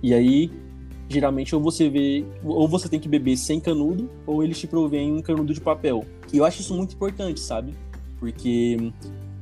E 0.00 0.14
aí, 0.14 0.52
geralmente, 1.08 1.52
ou 1.54 1.60
você 1.60 1.88
vê, 1.88 2.24
ou 2.44 2.68
você 2.68 2.88
tem 2.88 3.00
que 3.00 3.08
beber 3.08 3.36
sem 3.36 3.58
canudo, 3.58 4.08
ou 4.24 4.44
eles 4.44 4.58
te 4.58 4.68
provêm 4.68 5.12
um 5.12 5.20
canudo 5.20 5.52
de 5.52 5.60
papel. 5.60 6.04
E 6.32 6.38
eu 6.38 6.44
acho 6.44 6.60
isso 6.60 6.74
muito 6.74 6.94
importante, 6.94 7.40
sabe? 7.40 7.74
Porque 8.20 8.92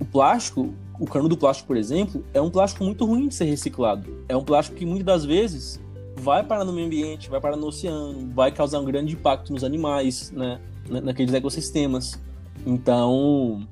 o 0.01 0.07
plástico, 0.07 0.73
o 0.99 1.05
canudo 1.05 1.37
plástico, 1.37 1.67
por 1.67 1.77
exemplo, 1.77 2.25
é 2.33 2.41
um 2.41 2.49
plástico 2.49 2.83
muito 2.83 3.05
ruim 3.05 3.29
de 3.29 3.35
ser 3.35 3.45
reciclado. 3.45 4.25
É 4.27 4.35
um 4.35 4.43
plástico 4.43 4.79
que 4.79 4.87
muitas 4.87 5.05
das 5.05 5.25
vezes 5.27 5.81
vai 6.19 6.45
parar 6.45 6.65
no 6.65 6.73
meio 6.73 6.87
ambiente, 6.87 7.31
vai 7.31 7.41
parar 7.41 7.57
no 7.57 7.67
oceano, 7.67 8.31
vai 8.35 8.53
causar 8.53 8.81
um 8.81 8.85
grande 8.85 9.15
impacto 9.15 9.53
nos 9.53 9.65
animais, 9.65 10.31
né? 10.31 10.61
Naqueles 10.89 11.33
ecossistemas. 11.33 12.21
Então, 12.67 13.67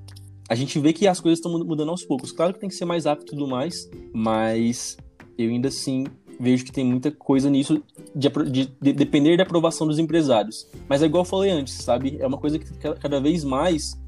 a 0.49 0.55
gente 0.55 0.79
vê 0.79 0.93
que 0.93 1.07
as 1.07 1.21
coisas 1.21 1.39
estão 1.39 1.53
mudando 1.59 1.91
aos 1.91 2.05
poucos. 2.05 2.33
Claro 2.33 2.55
que 2.55 2.61
tem 2.61 2.69
que 2.69 2.75
ser 2.75 2.85
mais 2.85 3.05
rápido 3.05 3.27
e 3.27 3.31
tudo 3.31 3.49
mais, 3.49 3.91
mas 4.13 4.97
eu 5.37 5.51
ainda 5.51 5.69
assim 5.69 6.07
vejo 6.39 6.65
que 6.65 6.73
tem 6.73 6.85
muita 6.85 7.11
coisa 7.11 7.49
nisso 7.49 7.83
de, 8.15 8.29
de, 8.29 8.67
de, 8.81 8.93
depender 8.93 9.37
da 9.37 9.43
aprovação 9.43 9.87
dos 9.87 9.99
empresários. 9.99 10.69
Mas 10.89 11.03
é 11.03 11.07
igual 11.07 11.23
eu 11.23 11.29
falei 11.29 11.51
antes, 11.51 11.75
sabe? 11.75 12.17
É 12.21 12.27
uma 12.27 12.39
coisa 12.39 12.59
que 12.59 12.67
cada 13.01 13.21
vez 13.21 13.43
mais 13.43 13.99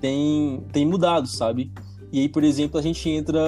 tem, 0.00 0.62
tem 0.72 0.84
mudado, 0.84 1.26
sabe? 1.28 1.72
E 2.12 2.20
aí, 2.20 2.28
por 2.28 2.44
exemplo, 2.44 2.78
a 2.78 2.82
gente 2.82 3.08
entra 3.08 3.40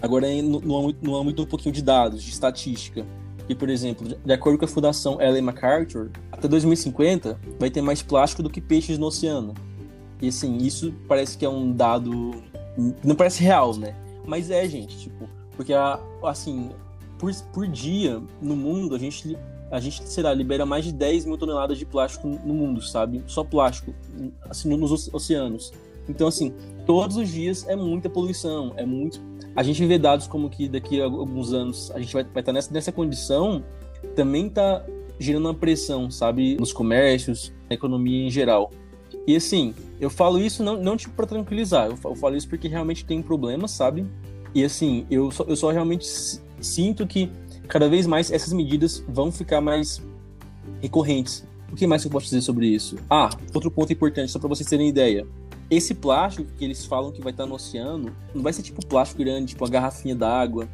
agora 0.00 0.26
no, 0.42 0.60
no, 0.60 0.94
no 1.02 1.16
âmbito 1.16 1.42
um 1.42 1.46
pouquinho 1.46 1.74
de 1.74 1.82
dados, 1.82 2.22
de 2.22 2.30
estatística. 2.30 3.06
E, 3.48 3.54
por 3.54 3.68
exemplo, 3.68 4.08
de 4.24 4.32
acordo 4.32 4.58
com 4.58 4.64
a 4.64 4.68
Fundação 4.68 5.20
Ellen 5.20 5.42
MacArthur, 5.42 6.10
até 6.32 6.48
2050 6.48 7.38
vai 7.58 7.70
ter 7.70 7.82
mais 7.82 8.02
plástico 8.02 8.42
do 8.42 8.48
que 8.48 8.60
peixes 8.60 8.96
no 8.98 9.06
oceano. 9.06 9.54
E 10.20 10.28
assim, 10.28 10.56
isso 10.58 10.94
parece 11.06 11.36
que 11.36 11.44
é 11.44 11.48
um 11.48 11.72
dado. 11.72 12.34
Não 13.04 13.14
parece 13.14 13.42
real, 13.42 13.76
né? 13.76 13.94
Mas 14.26 14.50
é, 14.50 14.66
gente, 14.66 14.98
tipo, 14.98 15.28
porque 15.56 15.74
assim, 16.22 16.70
por, 17.18 17.32
por 17.52 17.66
dia 17.66 18.22
no 18.40 18.56
mundo 18.56 18.94
a 18.94 18.98
gente, 18.98 19.36
a 19.70 19.78
gente 19.78 20.08
será 20.08 20.32
libera 20.32 20.64
mais 20.64 20.84
de 20.84 20.92
10 20.92 21.26
mil 21.26 21.36
toneladas 21.36 21.78
de 21.78 21.84
plástico 21.84 22.26
no 22.26 22.54
mundo, 22.54 22.80
sabe? 22.80 23.22
Só 23.26 23.44
plástico, 23.44 23.94
assim, 24.48 24.74
nos 24.74 25.12
oceanos. 25.12 25.72
Então, 26.08 26.28
assim, 26.28 26.52
todos 26.86 27.16
os 27.16 27.28
dias 27.28 27.66
é 27.68 27.74
muita 27.74 28.10
poluição, 28.10 28.72
é 28.76 28.84
muito 28.84 29.20
a 29.56 29.62
gente 29.62 29.84
vê 29.86 29.98
dados 29.98 30.26
como 30.26 30.50
que 30.50 30.68
daqui 30.68 31.00
a 31.00 31.04
alguns 31.04 31.52
anos 31.52 31.90
a 31.92 32.00
gente 32.00 32.12
vai, 32.12 32.24
vai 32.24 32.40
estar 32.40 32.52
nessa, 32.52 32.72
nessa 32.72 32.92
condição, 32.92 33.64
também 34.14 34.48
está 34.48 34.84
gerando 35.18 35.46
uma 35.46 35.54
pressão, 35.54 36.10
sabe, 36.10 36.56
nos 36.56 36.72
comércios, 36.72 37.52
na 37.68 37.74
economia 37.74 38.26
em 38.26 38.30
geral. 38.30 38.70
E 39.26 39.36
assim, 39.36 39.72
eu 40.00 40.10
falo 40.10 40.40
isso 40.40 40.62
não, 40.62 40.76
não 40.76 40.96
tipo 40.96 41.14
para 41.14 41.26
tranquilizar, 41.26 41.88
eu, 41.88 42.16
falo 42.16 42.36
isso 42.36 42.48
porque 42.48 42.66
realmente 42.66 43.04
tem 43.04 43.22
problemas, 43.22 43.70
sabe? 43.70 44.04
E 44.54 44.64
assim, 44.64 45.06
eu 45.10 45.30
só, 45.30 45.44
eu 45.44 45.56
só 45.56 45.70
realmente 45.70 46.04
sinto 46.60 47.06
que 47.06 47.30
cada 47.68 47.88
vez 47.88 48.06
mais 48.06 48.32
essas 48.32 48.52
medidas 48.52 49.04
vão 49.08 49.30
ficar 49.30 49.60
mais 49.60 50.02
recorrentes. 50.82 51.46
O 51.72 51.76
que 51.76 51.86
mais 51.86 52.04
eu 52.04 52.10
posso 52.10 52.26
dizer 52.26 52.42
sobre 52.42 52.66
isso? 52.66 52.96
Ah, 53.08 53.30
outro 53.52 53.70
ponto 53.70 53.92
importante, 53.92 54.30
só 54.30 54.38
para 54.38 54.48
vocês 54.48 54.68
terem 54.68 54.88
ideia. 54.88 55.26
Esse 55.70 55.94
plástico 55.94 56.48
que 56.56 56.64
eles 56.64 56.84
falam 56.84 57.12
que 57.12 57.20
vai 57.20 57.32
estar 57.32 57.46
no 57.46 57.54
oceano, 57.54 58.14
não 58.34 58.42
vai 58.42 58.52
ser 58.52 58.62
tipo 58.62 58.84
plástico 58.86 59.22
grande, 59.22 59.48
tipo 59.48 59.64
uma 59.64 59.70
garrafinha 59.70 60.14
d'água, 60.14 60.68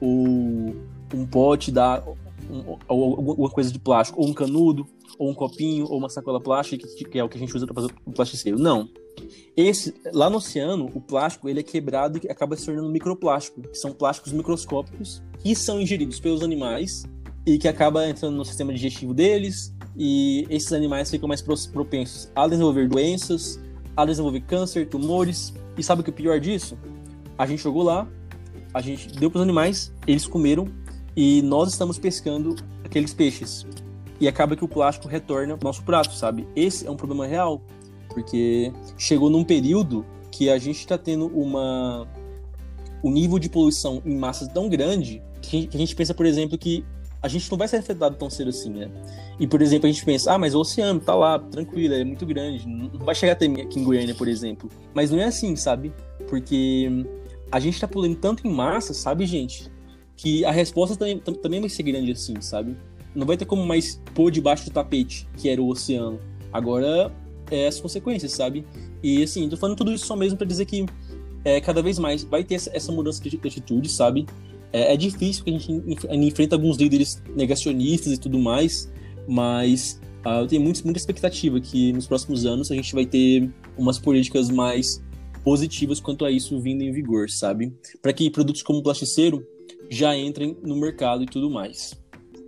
ou 0.00 0.74
um 1.14 1.26
pote 1.30 1.70
da 1.70 2.02
um, 2.50 2.76
ou 2.88 3.16
alguma 3.16 3.50
coisa 3.50 3.72
de 3.72 3.78
plástico, 3.78 4.20
ou 4.20 4.28
um 4.28 4.34
canudo, 4.34 4.86
ou 5.18 5.30
um 5.30 5.34
copinho, 5.34 5.86
ou 5.88 5.98
uma 5.98 6.08
sacola 6.08 6.40
plástica, 6.40 6.86
que, 6.88 7.18
é 7.18 7.24
o 7.24 7.28
que 7.28 7.36
a 7.36 7.40
gente 7.40 7.54
usa 7.56 7.66
para 7.66 7.74
fazer 7.74 7.94
o 8.04 8.12
plasticeiro. 8.12 8.58
Não. 8.58 8.88
Esse, 9.56 9.94
lá 10.12 10.28
no 10.28 10.38
oceano, 10.38 10.90
o 10.94 11.00
plástico 11.00 11.48
ele 11.48 11.60
é 11.60 11.62
quebrado 11.62 12.20
e 12.22 12.30
acaba 12.30 12.56
se 12.56 12.66
tornando 12.66 12.88
microplástico, 12.88 13.62
que 13.62 13.76
são 13.76 13.92
plásticos 13.92 14.32
microscópicos 14.32 15.22
que 15.38 15.54
são 15.54 15.80
ingeridos 15.80 16.18
pelos 16.20 16.42
animais 16.42 17.04
e 17.46 17.58
que 17.58 17.68
acaba 17.68 18.08
entrando 18.08 18.36
no 18.36 18.44
sistema 18.44 18.72
digestivo 18.72 19.12
deles 19.12 19.74
e 19.96 20.46
esses 20.48 20.72
animais 20.72 21.10
ficam 21.10 21.28
mais 21.28 21.42
propensos 21.42 22.30
a 22.34 22.46
desenvolver 22.46 22.88
doenças, 22.88 23.60
a 23.96 24.04
desenvolver 24.04 24.40
câncer, 24.42 24.88
tumores. 24.88 25.52
E 25.76 25.82
sabe 25.82 26.00
o 26.00 26.04
que 26.04 26.10
é 26.10 26.12
o 26.12 26.16
pior 26.16 26.40
disso? 26.40 26.78
A 27.36 27.46
gente 27.46 27.62
jogou 27.62 27.82
lá, 27.82 28.06
a 28.72 28.80
gente 28.80 29.08
deu 29.08 29.30
para 29.30 29.38
os 29.38 29.42
animais, 29.42 29.92
eles 30.06 30.26
comeram 30.26 30.68
e 31.16 31.42
nós 31.42 31.70
estamos 31.70 31.98
pescando 31.98 32.56
aqueles 32.84 33.12
peixes. 33.12 33.66
E 34.20 34.28
acaba 34.28 34.54
que 34.54 34.64
o 34.64 34.68
plástico 34.68 35.08
retorna 35.08 35.54
ao 35.54 35.58
nosso 35.62 35.82
prato, 35.82 36.14
sabe? 36.14 36.46
Esse 36.54 36.86
é 36.86 36.90
um 36.90 36.96
problema 36.96 37.26
real, 37.26 37.60
porque 38.08 38.72
chegou 38.96 39.28
num 39.28 39.44
período 39.44 40.06
que 40.30 40.48
a 40.48 40.58
gente 40.58 40.78
está 40.78 40.96
tendo 40.96 41.26
uma 41.26 42.06
um 43.04 43.10
nível 43.10 43.38
de 43.38 43.48
poluição 43.48 44.00
em 44.06 44.16
massas 44.16 44.46
tão 44.48 44.68
grande 44.68 45.20
que 45.40 45.68
a 45.74 45.76
gente 45.76 45.94
pensa, 45.96 46.14
por 46.14 46.24
exemplo, 46.24 46.56
que 46.56 46.84
a 47.22 47.28
gente 47.28 47.48
não 47.50 47.56
vai 47.56 47.68
ser 47.68 47.76
afetado 47.76 48.16
tão 48.16 48.28
cedo 48.28 48.48
assim, 48.48 48.70
né? 48.70 48.90
E, 49.38 49.46
por 49.46 49.62
exemplo, 49.62 49.88
a 49.88 49.92
gente 49.92 50.04
pensa, 50.04 50.32
ah, 50.32 50.38
mas 50.38 50.54
o 50.54 50.60
oceano 50.60 50.98
tá 50.98 51.14
lá, 51.14 51.38
tranquilo, 51.38 51.94
é 51.94 52.04
muito 52.04 52.26
grande, 52.26 52.66
não 52.66 52.90
vai 52.98 53.14
chegar 53.14 53.34
até 53.34 53.46
aqui 53.46 53.78
em 53.78 53.84
Goiânia, 53.84 54.14
por 54.14 54.26
exemplo. 54.26 54.68
Mas 54.92 55.10
não 55.10 55.20
é 55.20 55.24
assim, 55.24 55.54
sabe? 55.54 55.92
Porque 56.28 56.88
a 57.50 57.60
gente 57.60 57.80
tá 57.80 57.86
pulando 57.86 58.16
tanto 58.16 58.46
em 58.46 58.52
massa, 58.52 58.92
sabe, 58.92 59.24
gente? 59.24 59.70
Que 60.16 60.44
a 60.44 60.50
resposta 60.50 60.96
também, 60.96 61.18
também 61.18 61.60
vai 61.60 61.68
ser 61.68 61.84
grande 61.84 62.10
assim, 62.10 62.40
sabe? 62.40 62.76
Não 63.14 63.26
vai 63.26 63.36
ter 63.36 63.44
como 63.44 63.64
mais 63.64 64.02
pôr 64.14 64.30
debaixo 64.30 64.64
do 64.64 64.72
tapete, 64.72 65.28
que 65.36 65.48
era 65.48 65.62
o 65.62 65.68
oceano. 65.68 66.18
Agora 66.52 67.12
é 67.50 67.68
as 67.68 67.78
consequências, 67.78 68.32
sabe? 68.32 68.66
E 69.02 69.22
assim, 69.22 69.48
tô 69.48 69.56
falando 69.56 69.76
tudo 69.76 69.92
isso 69.92 70.06
só 70.06 70.16
mesmo 70.16 70.36
para 70.36 70.46
dizer 70.46 70.64
que 70.64 70.86
é, 71.44 71.60
cada 71.60 71.82
vez 71.82 71.98
mais 71.98 72.24
vai 72.24 72.44
ter 72.44 72.54
essa, 72.54 72.92
mudança 72.92 73.22
de 73.22 73.36
atitude, 73.36 73.88
sabe? 73.88 74.26
É, 74.72 74.94
é 74.94 74.96
difícil 74.96 75.44
que 75.44 75.50
a 75.50 75.58
gente 75.58 75.72
enfrenta 76.10 76.56
alguns 76.56 76.76
líderes 76.76 77.22
negacionistas 77.34 78.12
e 78.12 78.18
tudo 78.18 78.38
mais, 78.38 78.92
mas 79.28 80.00
uh, 80.24 80.40
eu 80.40 80.46
tenho 80.46 80.62
muito, 80.62 80.82
muita 80.84 80.98
expectativa 80.98 81.60
que 81.60 81.92
nos 81.92 82.06
próximos 82.06 82.46
anos 82.46 82.70
a 82.70 82.74
gente 82.74 82.94
vai 82.94 83.04
ter 83.04 83.50
umas 83.76 83.98
políticas 83.98 84.50
mais 84.50 85.02
positivas 85.44 86.00
quanto 86.00 86.24
a 86.24 86.30
isso 86.30 86.60
vindo 86.60 86.82
em 86.82 86.92
vigor, 86.92 87.28
sabe? 87.28 87.72
Para 88.00 88.12
que 88.12 88.30
produtos 88.30 88.62
como 88.62 88.78
o 88.78 88.82
plasticeiro 88.82 89.46
já 89.90 90.16
entrem 90.16 90.56
no 90.62 90.76
mercado 90.76 91.24
e 91.24 91.26
tudo 91.26 91.50
mais. 91.50 92.00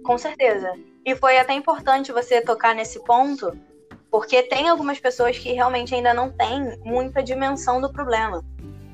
Com 0.02 0.16
certeza. 0.16 0.72
E 1.04 1.14
foi 1.16 1.38
até 1.38 1.52
importante 1.54 2.12
você 2.12 2.40
tocar 2.40 2.74
nesse 2.74 3.02
ponto, 3.04 3.52
porque 4.10 4.42
tem 4.42 4.68
algumas 4.68 4.98
pessoas 4.98 5.36
que 5.36 5.52
realmente 5.52 5.94
ainda 5.94 6.14
não 6.14 6.30
têm 6.30 6.78
muita 6.84 7.22
dimensão 7.22 7.80
do 7.80 7.92
problema. 7.92 8.42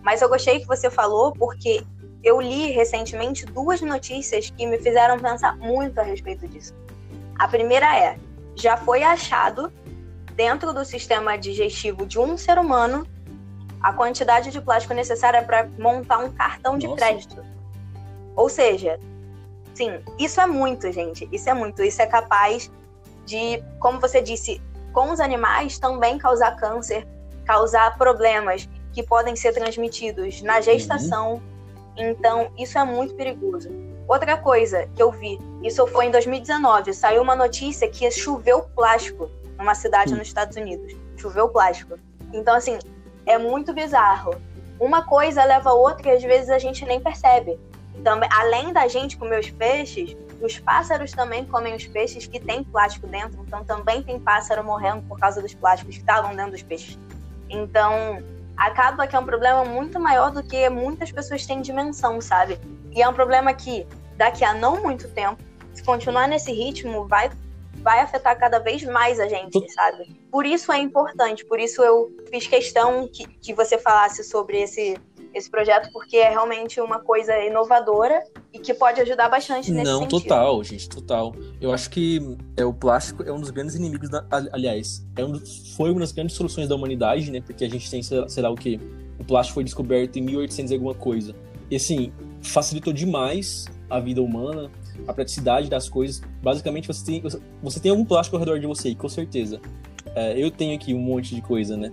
Mas 0.02 0.22
eu 0.22 0.28
gostei 0.28 0.60
que 0.60 0.66
você 0.66 0.90
falou, 0.90 1.32
porque 1.32 1.84
eu 2.22 2.40
li 2.40 2.70
recentemente 2.70 3.46
duas 3.46 3.80
notícias 3.80 4.50
que 4.50 4.66
me 4.66 4.78
fizeram 4.78 5.18
pensar 5.18 5.56
muito 5.56 5.98
a 5.98 6.02
respeito 6.02 6.46
disso. 6.48 6.74
A 7.38 7.48
primeira 7.48 7.98
é: 7.98 8.18
já 8.54 8.76
foi 8.76 9.02
achado 9.02 9.72
dentro 10.34 10.72
do 10.72 10.84
sistema 10.84 11.36
digestivo 11.36 12.06
de 12.06 12.18
um 12.18 12.36
ser 12.36 12.58
humano 12.58 13.06
a 13.82 13.92
quantidade 13.92 14.50
de 14.50 14.60
plástico 14.60 14.92
necessária 14.92 15.42
para 15.42 15.68
montar 15.78 16.18
um 16.18 16.30
cartão 16.30 16.76
de 16.76 16.86
Nossa. 16.86 16.98
crédito. 16.98 17.42
Ou 18.36 18.48
seja, 18.48 18.98
sim, 19.74 20.00
isso 20.18 20.40
é 20.40 20.46
muito, 20.46 20.90
gente. 20.92 21.28
Isso 21.32 21.48
é 21.48 21.54
muito. 21.54 21.82
Isso 21.82 22.00
é 22.02 22.06
capaz 22.06 22.70
de, 23.24 23.62
como 23.78 23.98
você 23.98 24.20
disse, 24.20 24.60
com 24.92 25.10
os 25.10 25.20
animais 25.20 25.78
também 25.78 26.18
causar 26.18 26.56
câncer, 26.56 27.06
causar 27.44 27.96
problemas 27.96 28.68
que 28.92 29.02
podem 29.02 29.36
ser 29.36 29.52
transmitidos 29.52 30.42
na 30.42 30.60
gestação, 30.60 31.34
uhum. 31.34 31.50
Então, 31.96 32.50
isso 32.58 32.78
é 32.78 32.84
muito 32.84 33.14
perigoso. 33.14 33.68
Outra 34.08 34.36
coisa 34.36 34.88
que 34.94 35.02
eu 35.02 35.10
vi, 35.10 35.38
isso 35.62 35.86
foi 35.86 36.06
em 36.06 36.10
2019, 36.10 36.92
saiu 36.94 37.22
uma 37.22 37.36
notícia 37.36 37.88
que 37.88 38.10
choveu 38.10 38.62
plástico 38.74 39.30
numa 39.58 39.74
cidade 39.74 40.14
hum. 40.14 40.16
nos 40.16 40.28
Estados 40.28 40.56
Unidos. 40.56 40.96
Choveu 41.16 41.48
plástico. 41.48 41.98
Então, 42.32 42.54
assim, 42.54 42.78
é 43.26 43.36
muito 43.38 43.72
bizarro. 43.72 44.34
Uma 44.78 45.02
coisa 45.02 45.44
leva 45.44 45.70
a 45.70 45.74
outra 45.74 46.08
e 46.08 46.16
às 46.16 46.22
vezes 46.22 46.48
a 46.48 46.58
gente 46.58 46.84
nem 46.86 46.98
percebe. 46.98 47.60
Também, 48.02 48.28
além 48.32 48.72
da 48.72 48.88
gente 48.88 49.18
comer 49.18 49.38
os 49.38 49.50
peixes, 49.50 50.16
os 50.40 50.58
pássaros 50.58 51.12
também 51.12 51.44
comem 51.44 51.74
os 51.74 51.86
peixes 51.86 52.26
que 52.26 52.40
têm 52.40 52.64
plástico 52.64 53.06
dentro. 53.06 53.44
Então, 53.46 53.62
também 53.62 54.02
tem 54.02 54.18
pássaro 54.18 54.64
morrendo 54.64 55.02
por 55.02 55.18
causa 55.18 55.42
dos 55.42 55.52
plásticos 55.52 55.96
que 55.96 56.00
estavam 56.00 56.34
dentro 56.34 56.52
dos 56.52 56.62
peixes. 56.62 56.98
Então, 57.50 58.22
acaba 58.60 59.06
que 59.06 59.16
é 59.16 59.18
um 59.18 59.24
problema 59.24 59.64
muito 59.64 59.98
maior 59.98 60.30
do 60.30 60.42
que 60.42 60.68
muitas 60.68 61.10
pessoas 61.10 61.46
têm 61.46 61.62
dimensão, 61.62 62.20
sabe? 62.20 62.60
E 62.92 63.00
é 63.02 63.08
um 63.08 63.14
problema 63.14 63.54
que 63.54 63.86
daqui 64.18 64.44
a 64.44 64.52
não 64.52 64.82
muito 64.82 65.08
tempo, 65.08 65.42
se 65.72 65.82
continuar 65.82 66.28
nesse 66.28 66.52
ritmo, 66.52 67.08
vai 67.08 67.30
vai 67.82 68.00
afetar 68.00 68.38
cada 68.38 68.58
vez 68.58 68.82
mais 68.84 69.18
a 69.18 69.26
gente, 69.26 69.66
sabe? 69.72 70.14
Por 70.30 70.44
isso 70.44 70.70
é 70.70 70.78
importante, 70.78 71.46
por 71.46 71.58
isso 71.58 71.82
eu 71.82 72.14
fiz 72.30 72.46
questão 72.46 73.08
que, 73.08 73.26
que 73.26 73.54
você 73.54 73.78
falasse 73.78 74.22
sobre 74.22 74.60
esse 74.60 74.98
esse 75.32 75.50
projeto, 75.50 75.90
porque 75.92 76.16
é 76.16 76.28
realmente 76.28 76.80
uma 76.80 77.00
coisa 77.00 77.36
inovadora 77.38 78.22
e 78.52 78.58
que 78.58 78.74
pode 78.74 79.00
ajudar 79.00 79.28
bastante 79.28 79.70
nesse 79.70 79.84
Não, 79.84 80.00
sentido. 80.00 80.20
total, 80.22 80.64
gente, 80.64 80.88
total. 80.88 81.34
Eu 81.60 81.72
acho 81.72 81.88
que 81.90 82.36
é, 82.56 82.64
o 82.64 82.72
plástico 82.72 83.22
é 83.22 83.32
um 83.32 83.40
dos 83.40 83.50
grandes 83.50 83.74
inimigos, 83.74 84.08
da, 84.08 84.24
aliás, 84.52 85.06
é 85.16 85.24
um 85.24 85.40
foi 85.76 85.90
uma 85.90 86.00
das 86.00 86.12
grandes 86.12 86.34
soluções 86.34 86.68
da 86.68 86.74
humanidade, 86.74 87.30
né? 87.30 87.40
Porque 87.40 87.64
a 87.64 87.68
gente 87.68 87.90
tem, 87.90 88.02
sei 88.02 88.42
lá 88.42 88.50
o 88.50 88.56
quê? 88.56 88.80
O 89.18 89.24
plástico 89.24 89.54
foi 89.54 89.64
descoberto 89.64 90.16
em 90.16 90.22
1800 90.22 90.70
e 90.70 90.74
alguma 90.74 90.94
coisa. 90.94 91.34
E 91.70 91.76
assim, 91.76 92.12
facilitou 92.42 92.92
demais 92.92 93.66
a 93.88 94.00
vida 94.00 94.22
humana, 94.22 94.70
a 95.06 95.12
praticidade 95.12 95.68
das 95.68 95.88
coisas. 95.88 96.22
Basicamente, 96.42 96.88
você 96.88 97.04
tem, 97.04 97.22
você 97.62 97.80
tem 97.80 97.90
algum 97.90 98.04
plástico 98.04 98.36
ao 98.36 98.40
redor 98.40 98.58
de 98.58 98.66
você, 98.66 98.94
com 98.94 99.08
certeza. 99.08 99.60
É, 100.14 100.36
eu 100.36 100.50
tenho 100.50 100.74
aqui 100.74 100.92
um 100.92 100.98
monte 100.98 101.34
de 101.34 101.42
coisa, 101.42 101.76
né? 101.76 101.92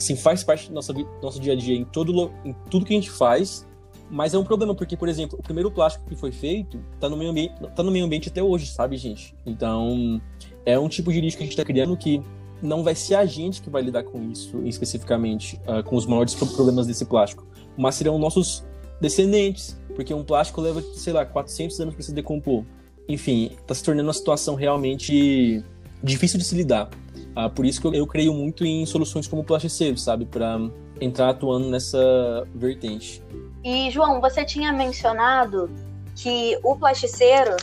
Assim, 0.00 0.16
faz 0.16 0.42
parte 0.42 0.68
do 0.68 0.74
nosso, 0.74 0.94
nosso 1.22 1.38
dia 1.38 1.52
a 1.52 1.56
dia 1.56 1.76
em, 1.76 1.84
todo, 1.84 2.32
em 2.42 2.54
tudo 2.70 2.86
que 2.86 2.94
a 2.94 2.96
gente 2.96 3.10
faz, 3.10 3.66
mas 4.10 4.32
é 4.32 4.38
um 4.38 4.44
problema, 4.44 4.74
porque, 4.74 4.96
por 4.96 5.10
exemplo, 5.10 5.38
o 5.38 5.42
primeiro 5.42 5.70
plástico 5.70 6.06
que 6.06 6.16
foi 6.16 6.32
feito 6.32 6.82
tá 6.98 7.06
no 7.06 7.18
meio 7.18 7.30
ambiente, 7.30 7.54
tá 7.76 7.82
no 7.82 7.90
meio 7.90 8.06
ambiente 8.06 8.30
até 8.30 8.42
hoje, 8.42 8.66
sabe, 8.66 8.96
gente? 8.96 9.34
Então, 9.44 10.18
é 10.64 10.78
um 10.78 10.88
tipo 10.88 11.12
de 11.12 11.20
lixo 11.20 11.36
que 11.36 11.42
a 11.42 11.46
gente 11.46 11.56
tá 11.56 11.64
criando 11.66 11.94
que 11.98 12.22
não 12.62 12.82
vai 12.82 12.94
ser 12.94 13.14
a 13.14 13.26
gente 13.26 13.60
que 13.60 13.68
vai 13.68 13.82
lidar 13.82 14.02
com 14.02 14.30
isso 14.30 14.62
especificamente, 14.64 15.60
uh, 15.66 15.84
com 15.84 15.96
os 15.96 16.06
maiores 16.06 16.34
problemas 16.34 16.86
desse 16.86 17.04
plástico, 17.04 17.46
mas 17.76 17.94
serão 17.94 18.18
nossos 18.18 18.64
descendentes, 19.02 19.78
porque 19.94 20.14
um 20.14 20.24
plástico 20.24 20.62
leva, 20.62 20.82
sei 20.94 21.12
lá, 21.12 21.26
400 21.26 21.78
anos 21.78 21.94
para 21.94 22.02
se 22.02 22.14
decompor. 22.14 22.64
Enfim, 23.06 23.50
tá 23.66 23.74
se 23.74 23.84
tornando 23.84 24.08
uma 24.08 24.14
situação 24.14 24.54
realmente 24.54 25.62
difícil 26.02 26.38
de 26.38 26.44
se 26.44 26.54
lidar. 26.54 26.88
Ah, 27.34 27.48
por 27.48 27.64
isso 27.64 27.80
que 27.80 27.86
eu, 27.86 27.94
eu, 27.94 28.06
creio 28.06 28.34
muito 28.34 28.64
em 28.64 28.84
soluções 28.84 29.26
como 29.26 29.42
o 29.42 29.44
Plasticeiro, 29.44 29.96
sabe? 29.96 30.26
Para 30.26 30.58
entrar 31.00 31.30
atuando 31.30 31.68
nessa 31.68 32.46
vertente. 32.54 33.22
E, 33.62 33.90
João, 33.90 34.20
você 34.20 34.44
tinha 34.44 34.72
mencionado 34.72 35.70
que 36.16 36.58
o 36.62 36.76
Plasticeiro 36.76 37.56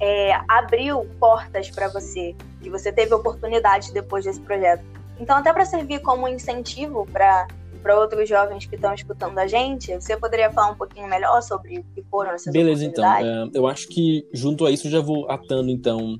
é, 0.00 0.32
abriu 0.48 1.06
portas 1.18 1.70
para 1.70 1.88
você, 1.88 2.34
que 2.62 2.68
você 2.68 2.92
teve 2.92 3.14
oportunidade 3.14 3.92
depois 3.92 4.24
desse 4.24 4.40
projeto. 4.40 4.84
Então, 5.18 5.36
até 5.36 5.52
para 5.52 5.64
servir 5.64 6.00
como 6.00 6.28
incentivo 6.28 7.06
para 7.10 7.46
para 7.86 8.00
outros 8.00 8.28
jovens 8.28 8.66
que 8.66 8.74
estão 8.74 8.92
escutando 8.92 9.38
a 9.38 9.46
gente, 9.46 9.94
você 9.94 10.16
poderia 10.16 10.50
falar 10.50 10.72
um 10.72 10.74
pouquinho 10.74 11.06
melhor 11.06 11.40
sobre 11.40 11.78
o 11.78 11.84
que 11.94 12.02
foram 12.10 12.32
essas 12.32 12.52
Beleza, 12.52 12.84
então. 12.84 13.04
É, 13.04 13.48
eu 13.54 13.64
acho 13.64 13.86
que 13.86 14.26
junto 14.32 14.66
a 14.66 14.72
isso 14.72 14.88
eu 14.88 14.90
já 14.90 15.00
vou 15.00 15.30
atando, 15.30 15.70
então, 15.70 16.18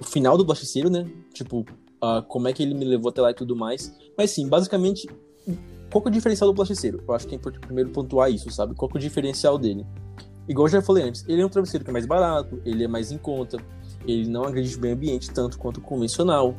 o 0.00 0.04
final 0.04 0.36
do 0.36 0.44
Blasticeiro, 0.44 0.90
né? 0.90 1.06
Tipo, 1.32 1.64
uh, 2.02 2.22
como 2.22 2.48
é 2.48 2.52
que 2.52 2.62
ele 2.62 2.74
me 2.74 2.84
levou 2.84 3.10
até 3.10 3.20
lá 3.20 3.30
e 3.30 3.34
tudo 3.34 3.54
mais. 3.54 3.94
Mas 4.16 4.30
sim, 4.30 4.48
basicamente, 4.48 5.08
qual 5.90 6.02
que 6.02 6.08
é 6.08 6.10
o 6.10 6.12
diferencial 6.12 6.50
do 6.50 6.54
Blasticeiro? 6.54 7.02
Eu 7.06 7.14
acho 7.14 7.26
que 7.26 7.34
é 7.34 7.38
importante 7.38 7.64
primeiro 7.64 7.90
pontuar 7.90 8.30
isso, 8.30 8.50
sabe? 8.50 8.74
Qual 8.74 8.88
que 8.88 8.96
é 8.96 8.98
o 8.98 9.02
diferencial 9.02 9.58
dele? 9.58 9.86
Igual 10.48 10.66
eu 10.66 10.72
já 10.72 10.82
falei 10.82 11.04
antes, 11.04 11.24
ele 11.28 11.42
é 11.42 11.46
um 11.46 11.48
travesseiro 11.48 11.84
que 11.84 11.90
é 11.90 11.92
mais 11.92 12.06
barato, 12.06 12.60
ele 12.64 12.82
é 12.82 12.88
mais 12.88 13.12
em 13.12 13.18
conta, 13.18 13.58
ele 14.06 14.26
não 14.28 14.44
agride 14.44 14.76
o 14.76 14.80
meio 14.80 14.94
ambiente 14.94 15.30
tanto 15.30 15.58
quanto 15.58 15.76
o 15.76 15.80
convencional, 15.82 16.54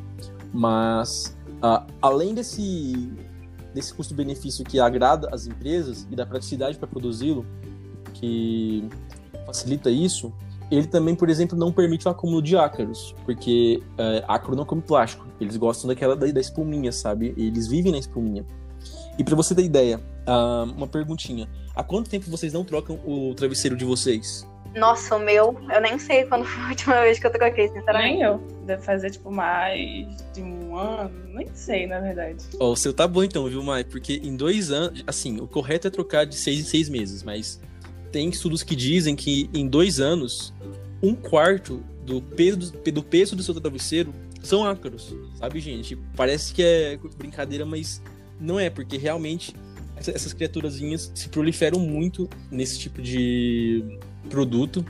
mas 0.54 1.36
uh, 1.64 1.86
além 2.02 2.36
desse 2.36 3.12
desse 3.74 3.94
custo-benefício 3.94 4.66
que 4.66 4.80
agrada 4.80 5.30
as 5.32 5.46
empresas 5.48 6.08
e 6.10 6.16
da 6.16 6.26
praticidade 6.26 6.78
para 6.78 6.88
produzi-lo, 6.88 7.46
que 8.14 8.88
facilita 9.46 9.90
isso, 9.90 10.34
ele 10.72 10.88
também, 10.88 11.16
por 11.16 11.30
exemplo, 11.30 11.58
não 11.58 11.72
permite 11.72 12.08
o 12.08 12.12
acúmulo 12.12 12.42
de 12.42 12.56
ácaros, 12.56 13.16
porque 13.26 13.82
é, 13.98 14.24
ácaro 14.28 14.56
não 14.56 14.66
come 14.66 14.82
plástico, 14.82 15.26
eles 15.40 15.58
gostam 15.58 15.88
daquela 15.88 16.16
da, 16.16 16.28
da 16.28 16.40
espuminha, 16.40 16.92
sabe? 16.92 17.34
Eles 17.38 17.68
vivem 17.68 17.92
na 17.92 17.98
espuminha. 17.98 18.46
E 19.18 19.24
para 19.24 19.36
você 19.36 19.54
ter 19.54 19.64
ideia, 19.64 20.00
uh, 20.28 20.72
uma 20.76 20.88
perguntinha: 20.88 21.50
há 21.76 21.84
quanto 21.84 22.10
tempo 22.10 22.30
vocês 22.30 22.54
não 22.54 22.64
trocam 22.64 23.00
o 23.06 23.34
travesseiro 23.36 23.76
de 23.76 23.84
vocês? 23.84 24.48
Nossa, 24.76 25.16
o 25.16 25.20
meu, 25.20 25.60
eu 25.74 25.82
nem 25.82 25.98
sei 25.98 26.26
quando 26.26 26.46
foi 26.46 26.64
a 26.64 26.70
última 26.70 27.02
vez 27.02 27.20
que 27.20 27.28
eu 27.28 27.32
troquei, 27.32 27.68
sinceramente. 27.70 28.14
Nem 28.14 28.22
eu. 28.22 28.38
Deve 28.66 28.84
fazer, 28.84 29.10
tipo, 29.10 29.32
mais 29.32 30.08
de 30.34 30.42
um 30.42 30.78
ano. 30.78 31.12
Nem 31.34 31.50
sei, 31.54 31.88
na 31.88 32.00
verdade. 32.00 32.46
Ó, 32.60 32.68
oh, 32.68 32.72
o 32.74 32.76
seu 32.76 32.94
tá 32.94 33.08
bom 33.08 33.24
então, 33.24 33.46
viu, 33.46 33.64
Mai? 33.64 33.84
Porque 33.84 34.22
em 34.24 34.36
dois 34.36 34.72
anos, 34.72 35.04
assim, 35.08 35.40
o 35.42 35.48
correto 35.48 35.88
é 35.88 35.90
trocar 35.90 36.26
de 36.26 36.36
seis 36.36 36.60
em 36.60 36.64
seis 36.64 36.88
meses, 36.88 37.24
mas 37.24 37.60
tem 38.12 38.30
estudos 38.30 38.64
que 38.64 38.76
dizem 38.76 39.16
que 39.16 39.50
em 39.54 39.68
dois 39.68 40.00
anos, 40.00 40.54
um 41.02 41.14
quarto 41.16 41.84
do 42.06 42.22
peso 42.22 42.72
do, 42.72 43.04
peso 43.04 43.36
do 43.36 43.44
seu 43.44 43.54
travesseiro 43.54 44.14
são 44.42 44.66
ácaros, 44.66 45.14
sabe, 45.38 45.60
gente? 45.60 45.98
Parece 46.16 46.54
que 46.54 46.64
é 46.64 47.00
brincadeira, 47.18 47.66
mas 47.66 48.02
não 48.40 48.60
é, 48.60 48.70
porque 48.70 48.98
realmente 48.98 49.54
essas 49.96 50.32
criaturazinhas 50.34 51.12
se 51.14 51.28
proliferam 51.30 51.80
muito 51.80 52.30
nesse 52.50 52.80
tipo 52.80 53.02
de 53.02 54.00
produto. 54.30 54.86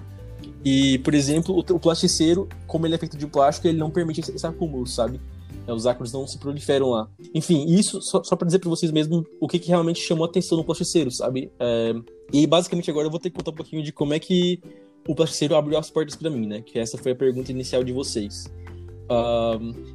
E, 0.64 1.00
por 1.00 1.14
exemplo, 1.14 1.58
o, 1.58 1.80
plasticeiro, 1.80 2.48
como 2.68 2.86
ele 2.86 2.96
é 2.96 2.98
feito 2.98 3.18
de 3.18 3.26
plástico, 3.26 3.68
ele 3.68 3.78
não 3.78 3.90
permite 3.90 4.22
esse, 4.22 4.46
acúmulo, 4.46 4.86
sabe? 4.86 5.20
É, 5.66 5.74
os 5.74 5.88
ácaros 5.88 6.12
não 6.12 6.28
se 6.28 6.38
proliferam 6.38 6.90
lá. 6.90 7.10
Enfim, 7.34 7.66
isso 7.68 8.02
só, 8.02 8.24
só 8.24 8.36
para 8.36 8.46
dizer 8.46 8.60
para 8.60 8.70
vocês 8.70 8.92
mesmo 8.92 9.26
o 9.40 9.48
que, 9.48 9.58
que, 9.58 9.70
realmente 9.70 10.02
chamou 10.02 10.26
atenção 10.26 10.58
no 10.58 10.64
plasticeiro, 10.64 11.10
sabe? 11.10 11.52
É, 11.60 11.96
e 12.32 12.46
basicamente 12.48 12.90
agora 12.90 13.08
eu 13.08 13.12
vou 13.12 13.20
ter 13.20 13.30
que 13.30 13.38
contar 13.38 13.52
um 13.52 13.56
pouquinho 13.56 13.84
de 13.84 13.92
como 13.92 14.14
é 14.14 14.20
que 14.20 14.62
o 15.08 15.16
plasticeiro 15.16 15.56
abriu 15.56 15.78
as 15.78 15.90
portas 15.90 16.16
para 16.16 16.30
mim, 16.30 16.48
né? 16.48 16.62
Que 16.62 16.80
essa 16.80 16.98
foi 16.98 17.14
a 17.14 17.16
pergunta 17.16 17.52
inicial 17.52 17.84
de 17.84 17.94
vocês. 17.94 18.52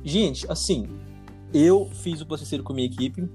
gente, 0.02 0.50
assim, 0.50 0.88
eu 1.52 1.88
fiz 2.02 2.20
o 2.20 2.26
plasticeiro 2.26 2.64
com 2.64 2.72
a 2.72 2.76
minha 2.76 2.88
equipe. 2.88 3.28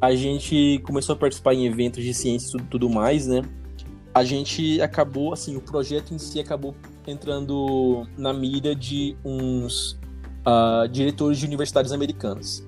A 0.00 0.14
gente 0.14 0.80
começou 0.84 1.14
a 1.14 1.16
participar 1.16 1.54
em 1.54 1.66
eventos 1.66 2.04
de 2.04 2.12
ciência 2.12 2.56
e 2.56 2.62
tudo, 2.64 2.90
mais, 2.90 3.26
né? 3.26 3.42
a 4.14 4.22
gente 4.22 4.80
acabou, 4.80 5.32
assim, 5.32 5.56
o 5.56 5.60
projeto 5.60 6.14
em 6.14 6.18
si 6.18 6.38
acabou 6.38 6.72
entrando 7.04 8.06
na 8.16 8.32
mira 8.32 8.74
de 8.74 9.16
uns 9.24 9.98
uh, 10.46 10.88
diretores 10.88 11.38
de 11.38 11.46
universidades 11.46 11.90
americanas. 11.90 12.64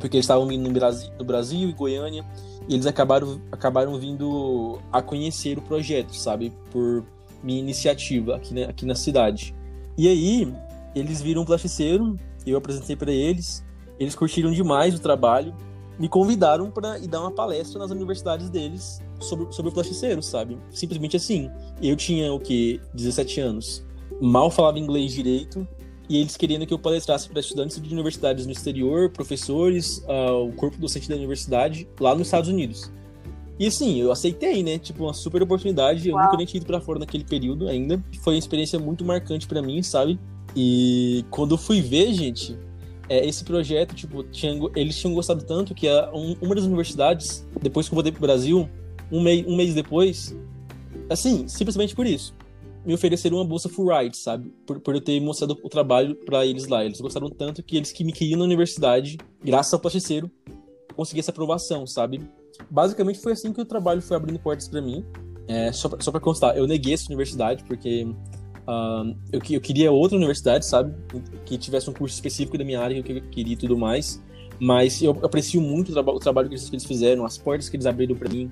Porque 0.00 0.16
eles 0.16 0.24
estavam 0.24 0.46
no 0.46 0.70
Brasil, 0.70 1.10
no 1.16 1.24
Brasil 1.24 1.68
e 1.68 1.72
Goiânia, 1.72 2.26
e 2.68 2.74
eles 2.74 2.86
acabaram, 2.86 3.40
acabaram 3.50 3.98
vindo 3.98 4.78
a 4.92 5.00
conhecer 5.00 5.58
o 5.58 5.62
projeto, 5.62 6.14
sabe? 6.14 6.52
Por 6.70 7.04
minha 7.42 7.58
iniciativa 7.58 8.36
aqui, 8.36 8.52
né, 8.52 8.64
aqui 8.64 8.84
na 8.84 8.94
cidade. 8.94 9.54
E 9.96 10.06
aí, 10.06 10.52
eles 10.94 11.22
viram 11.22 11.42
o 11.42 11.46
plasticeiro, 11.46 12.18
eu 12.46 12.58
apresentei 12.58 12.94
para 12.94 13.10
eles, 13.10 13.64
eles 13.98 14.14
curtiram 14.14 14.52
demais 14.52 14.94
o 14.94 14.98
trabalho, 14.98 15.54
me 15.98 16.08
convidaram 16.08 16.70
para 16.70 16.98
ir 16.98 17.08
dar 17.08 17.20
uma 17.20 17.30
palestra 17.30 17.78
nas 17.78 17.90
universidades 17.90 18.48
deles 18.50 19.02
sobre, 19.18 19.52
sobre 19.52 19.70
o 19.70 19.74
plasticeiro, 19.74 20.22
sabe? 20.22 20.58
Simplesmente 20.70 21.16
assim. 21.16 21.50
Eu 21.82 21.96
tinha 21.96 22.32
o 22.32 22.38
que 22.38 22.80
17 22.94 23.40
anos, 23.40 23.84
mal 24.20 24.50
falava 24.50 24.78
inglês 24.78 25.12
direito, 25.12 25.66
e 26.08 26.18
eles 26.18 26.36
querendo 26.36 26.66
que 26.66 26.72
eu 26.72 26.78
palestrasse 26.78 27.28
para 27.28 27.40
estudantes 27.40 27.80
de 27.80 27.92
universidades 27.92 28.46
no 28.46 28.52
exterior, 28.52 29.10
professores, 29.10 29.98
uh, 30.08 30.48
o 30.48 30.52
corpo 30.52 30.78
docente 30.78 31.08
da 31.08 31.16
universidade 31.16 31.86
lá 32.00 32.14
nos 32.14 32.28
Estados 32.28 32.48
Unidos. 32.48 32.90
E 33.58 33.66
assim, 33.66 34.00
eu 34.00 34.12
aceitei, 34.12 34.62
né? 34.62 34.78
Tipo, 34.78 35.04
uma 35.04 35.12
super 35.12 35.42
oportunidade. 35.42 36.08
Eu 36.08 36.14
Uau. 36.14 36.24
nunca 36.24 36.36
nem 36.36 36.46
tinha 36.46 36.58
ido 36.58 36.66
pra 36.66 36.80
fora 36.80 37.00
naquele 37.00 37.24
período 37.24 37.68
ainda. 37.68 38.02
Foi 38.22 38.34
uma 38.34 38.38
experiência 38.38 38.78
muito 38.78 39.04
marcante 39.04 39.48
para 39.48 39.60
mim, 39.60 39.82
sabe? 39.82 40.18
E 40.54 41.24
quando 41.30 41.54
eu 41.54 41.58
fui 41.58 41.80
ver, 41.80 42.14
gente, 42.14 42.56
é, 43.08 43.26
esse 43.26 43.44
projeto, 43.44 43.94
tipo, 43.94 44.22
tinha, 44.22 44.52
eles 44.76 44.96
tinham 44.96 45.12
gostado 45.12 45.42
tanto 45.44 45.74
que 45.74 45.88
a, 45.88 46.10
um, 46.14 46.36
uma 46.40 46.54
das 46.54 46.64
universidades, 46.64 47.46
depois 47.60 47.88
que 47.88 47.92
eu 47.92 47.96
voltei 47.96 48.12
pro 48.12 48.20
Brasil, 48.20 48.68
um, 49.10 49.20
mei, 49.20 49.44
um 49.46 49.56
mês 49.56 49.74
depois, 49.74 50.36
assim, 51.10 51.48
simplesmente 51.48 51.96
por 51.96 52.06
isso, 52.06 52.34
me 52.88 52.94
ofereceram 52.94 53.36
uma 53.36 53.44
bolsa 53.44 53.68
full 53.68 53.94
ride, 53.94 54.16
sabe? 54.16 54.50
Por, 54.66 54.80
por 54.80 54.94
eu 54.94 55.00
ter 55.02 55.20
mostrado 55.20 55.58
o 55.62 55.68
trabalho 55.68 56.14
para 56.14 56.46
eles 56.46 56.66
lá. 56.68 56.82
Eles 56.82 56.98
gostaram 56.98 57.28
tanto 57.28 57.62
que 57.62 57.76
eles 57.76 57.92
que 57.92 58.02
me 58.02 58.12
queriam 58.12 58.38
na 58.38 58.44
universidade, 58.46 59.18
graças 59.44 59.74
ao 59.74 59.78
plasticeiro, 59.78 60.30
consegui 60.96 61.20
essa 61.20 61.30
aprovação, 61.30 61.86
sabe? 61.86 62.22
Basicamente 62.70 63.18
foi 63.18 63.32
assim 63.32 63.52
que 63.52 63.60
o 63.60 63.64
trabalho 63.66 64.00
foi 64.00 64.16
abrindo 64.16 64.38
portas 64.38 64.68
para 64.68 64.80
mim. 64.80 65.04
É, 65.46 65.70
só, 65.70 65.90
pra, 65.90 66.00
só 66.00 66.10
constar, 66.18 66.56
eu 66.56 66.66
neguei 66.66 66.94
essa 66.94 67.04
universidade 67.08 67.62
porque 67.64 68.04
uh, 68.04 69.14
eu, 69.30 69.40
eu 69.50 69.60
queria 69.60 69.92
outra 69.92 70.16
universidade, 70.16 70.64
sabe? 70.64 70.94
Que 71.44 71.58
tivesse 71.58 71.90
um 71.90 71.92
curso 71.92 72.14
específico 72.14 72.56
da 72.56 72.64
minha 72.64 72.80
área 72.80 73.02
que 73.02 73.12
eu 73.12 73.20
queria 73.20 73.52
e 73.52 73.56
tudo 73.56 73.76
mais. 73.76 74.22
Mas 74.58 75.02
eu 75.02 75.10
aprecio 75.22 75.60
muito 75.60 75.90
o, 75.90 75.92
traba 75.92 76.10
o 76.10 76.18
trabalho 76.18 76.48
que 76.48 76.54
eles, 76.54 76.70
que 76.70 76.74
eles 76.74 76.86
fizeram, 76.86 77.26
as 77.26 77.36
portas 77.36 77.68
que 77.68 77.76
eles 77.76 77.84
abriram 77.84 78.16
para 78.16 78.30
mim, 78.30 78.50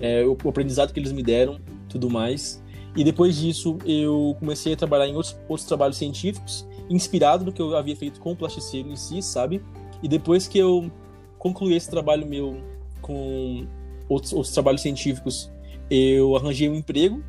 é, 0.00 0.24
o, 0.24 0.38
o, 0.44 0.48
aprendizado 0.48 0.92
que 0.92 1.00
eles 1.00 1.10
me 1.10 1.22
deram, 1.24 1.58
tudo 1.88 2.08
mais. 2.08 2.62
E 2.96 3.04
depois 3.04 3.36
disso, 3.36 3.78
eu 3.84 4.34
comecei 4.38 4.72
a 4.72 4.76
trabalhar 4.76 5.06
em 5.06 5.14
outros, 5.14 5.36
outros 5.48 5.68
trabalhos 5.68 5.98
científicos, 5.98 6.66
inspirado 6.88 7.44
no 7.44 7.52
que 7.52 7.60
eu 7.60 7.76
havia 7.76 7.94
feito 7.94 8.18
com 8.20 8.32
o 8.32 8.36
plasticeiro 8.36 8.88
em 8.88 8.96
si, 8.96 9.20
sabe? 9.20 9.62
E 10.02 10.08
depois 10.08 10.48
que 10.48 10.58
eu 10.58 10.90
concluí 11.38 11.74
esse 11.74 11.90
trabalho 11.90 12.26
meu 12.26 12.56
com 13.02 13.66
outros, 14.08 14.32
outros 14.32 14.52
trabalhos 14.52 14.80
científicos, 14.80 15.50
eu 15.90 16.34
arranjei 16.36 16.68
um 16.68 16.74
emprego 16.74 17.22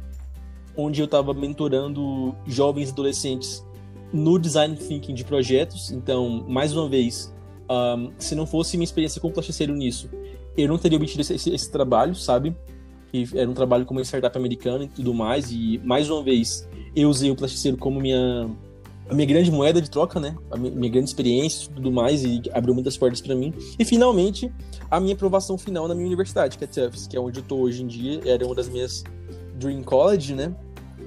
onde 0.75 1.01
eu 1.01 1.05
estava 1.05 1.33
mentorando 1.33 2.35
jovens 2.45 2.91
adolescentes 2.91 3.65
no 4.13 4.39
design 4.39 4.75
thinking 4.75 5.13
de 5.13 5.25
projetos. 5.25 5.91
Então, 5.91 6.45
mais 6.47 6.73
uma 6.73 6.87
vez, 6.87 7.33
um, 7.69 8.11
se 8.17 8.35
não 8.35 8.45
fosse 8.45 8.77
minha 8.77 8.85
experiência 8.85 9.19
com 9.19 9.31
plasticeiro 9.31 9.75
nisso, 9.75 10.09
eu 10.55 10.67
não 10.67 10.77
teria 10.77 10.97
obtido 10.97 11.21
esse, 11.21 11.33
esse, 11.33 11.53
esse 11.53 11.71
trabalho, 11.71 12.15
sabe? 12.15 12.55
Que 13.11 13.27
era 13.35 13.49
um 13.49 13.53
trabalho 13.53 13.85
como 13.85 13.99
uma 13.99 14.05
startup 14.05 14.37
americana 14.37 14.85
e 14.85 14.87
tudo 14.87 15.13
mais. 15.13 15.51
E 15.51 15.79
mais 15.83 16.09
uma 16.09 16.23
vez 16.23 16.67
eu 16.95 17.09
usei 17.09 17.31
o 17.31 17.35
Plasticeiro 17.35 17.77
como 17.77 17.99
minha 17.99 18.49
a 19.09 19.13
minha 19.13 19.25
grande 19.25 19.49
moeda 19.49 19.81
de 19.81 19.89
troca, 19.89 20.19
né? 20.19 20.35
A 20.51 20.57
minha, 20.57 20.89
grande 20.89 21.09
experiência 21.09 21.69
e 21.69 21.73
tudo 21.73 21.91
mais, 21.91 22.23
e 22.23 22.41
abriu 22.53 22.73
muitas 22.73 22.97
portas 22.97 23.21
para 23.21 23.35
mim. 23.35 23.53
E 23.79 23.85
finalmente, 23.85 24.51
a 24.91 24.99
minha 24.99 25.13
aprovação 25.13 25.57
final 25.57 25.87
na 25.87 25.95
minha 25.95 26.07
universidade, 26.07 26.57
que 26.57 26.63
é 26.63 26.67
Tufts, 26.67 27.07
que 27.07 27.15
é 27.15 27.19
onde 27.19 27.39
eu 27.39 27.43
tô 27.43 27.55
hoje 27.57 27.83
em 27.83 27.87
dia, 27.87 28.21
era 28.25 28.45
uma 28.45 28.53
das 28.53 28.67
minhas 28.67 29.03
Dream 29.57 29.81
College, 29.81 30.33
né? 30.33 30.53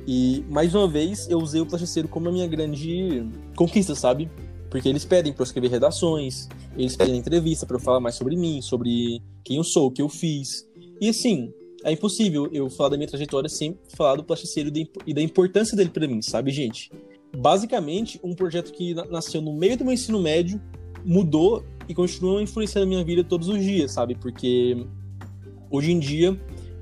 E 0.06 0.44
mais 0.48 0.74
uma 0.74 0.88
vez 0.88 1.28
eu 1.28 1.38
usei 1.38 1.60
o 1.60 1.66
Plasticeiro 1.66 2.08
como 2.08 2.28
a 2.28 2.32
minha 2.32 2.46
grande 2.46 3.26
conquista, 3.54 3.94
sabe? 3.94 4.30
Porque 4.70 4.88
eles 4.88 5.04
pedem 5.04 5.32
para 5.32 5.42
eu 5.42 5.46
escrever 5.46 5.68
redações, 5.68 6.48
eles 6.76 6.96
pedem 6.96 7.16
entrevista 7.16 7.66
para 7.66 7.76
eu 7.76 7.80
falar 7.80 8.00
mais 8.00 8.14
sobre 8.14 8.36
mim, 8.36 8.62
sobre 8.62 9.20
quem 9.44 9.56
eu 9.56 9.64
sou, 9.64 9.88
o 9.88 9.90
que 9.90 10.00
eu 10.00 10.08
fiz. 10.08 10.66
E 11.00 11.08
assim, 11.08 11.52
é 11.84 11.92
impossível 11.92 12.48
eu 12.52 12.68
falar 12.68 12.90
da 12.90 12.96
minha 12.96 13.08
trajetória 13.08 13.48
sem 13.48 13.78
falar 13.96 14.16
do 14.16 14.24
plasticeiro 14.24 14.70
e 15.06 15.14
da 15.14 15.22
importância 15.22 15.76
dele 15.76 15.90
para 15.90 16.06
mim, 16.06 16.20
sabe, 16.22 16.50
gente? 16.50 16.90
Basicamente, 17.36 18.20
um 18.22 18.34
projeto 18.34 18.72
que 18.72 18.94
nasceu 18.94 19.40
no 19.40 19.52
meio 19.52 19.76
do 19.76 19.84
meu 19.84 19.94
ensino 19.94 20.20
médio 20.20 20.60
mudou 21.04 21.64
e 21.88 21.94
continua 21.94 22.42
influenciando 22.42 22.86
a 22.86 22.88
minha 22.88 23.04
vida 23.04 23.24
todos 23.24 23.48
os 23.48 23.62
dias, 23.62 23.92
sabe? 23.92 24.14
Porque 24.14 24.86
hoje 25.70 25.92
em 25.92 25.98
dia 25.98 26.38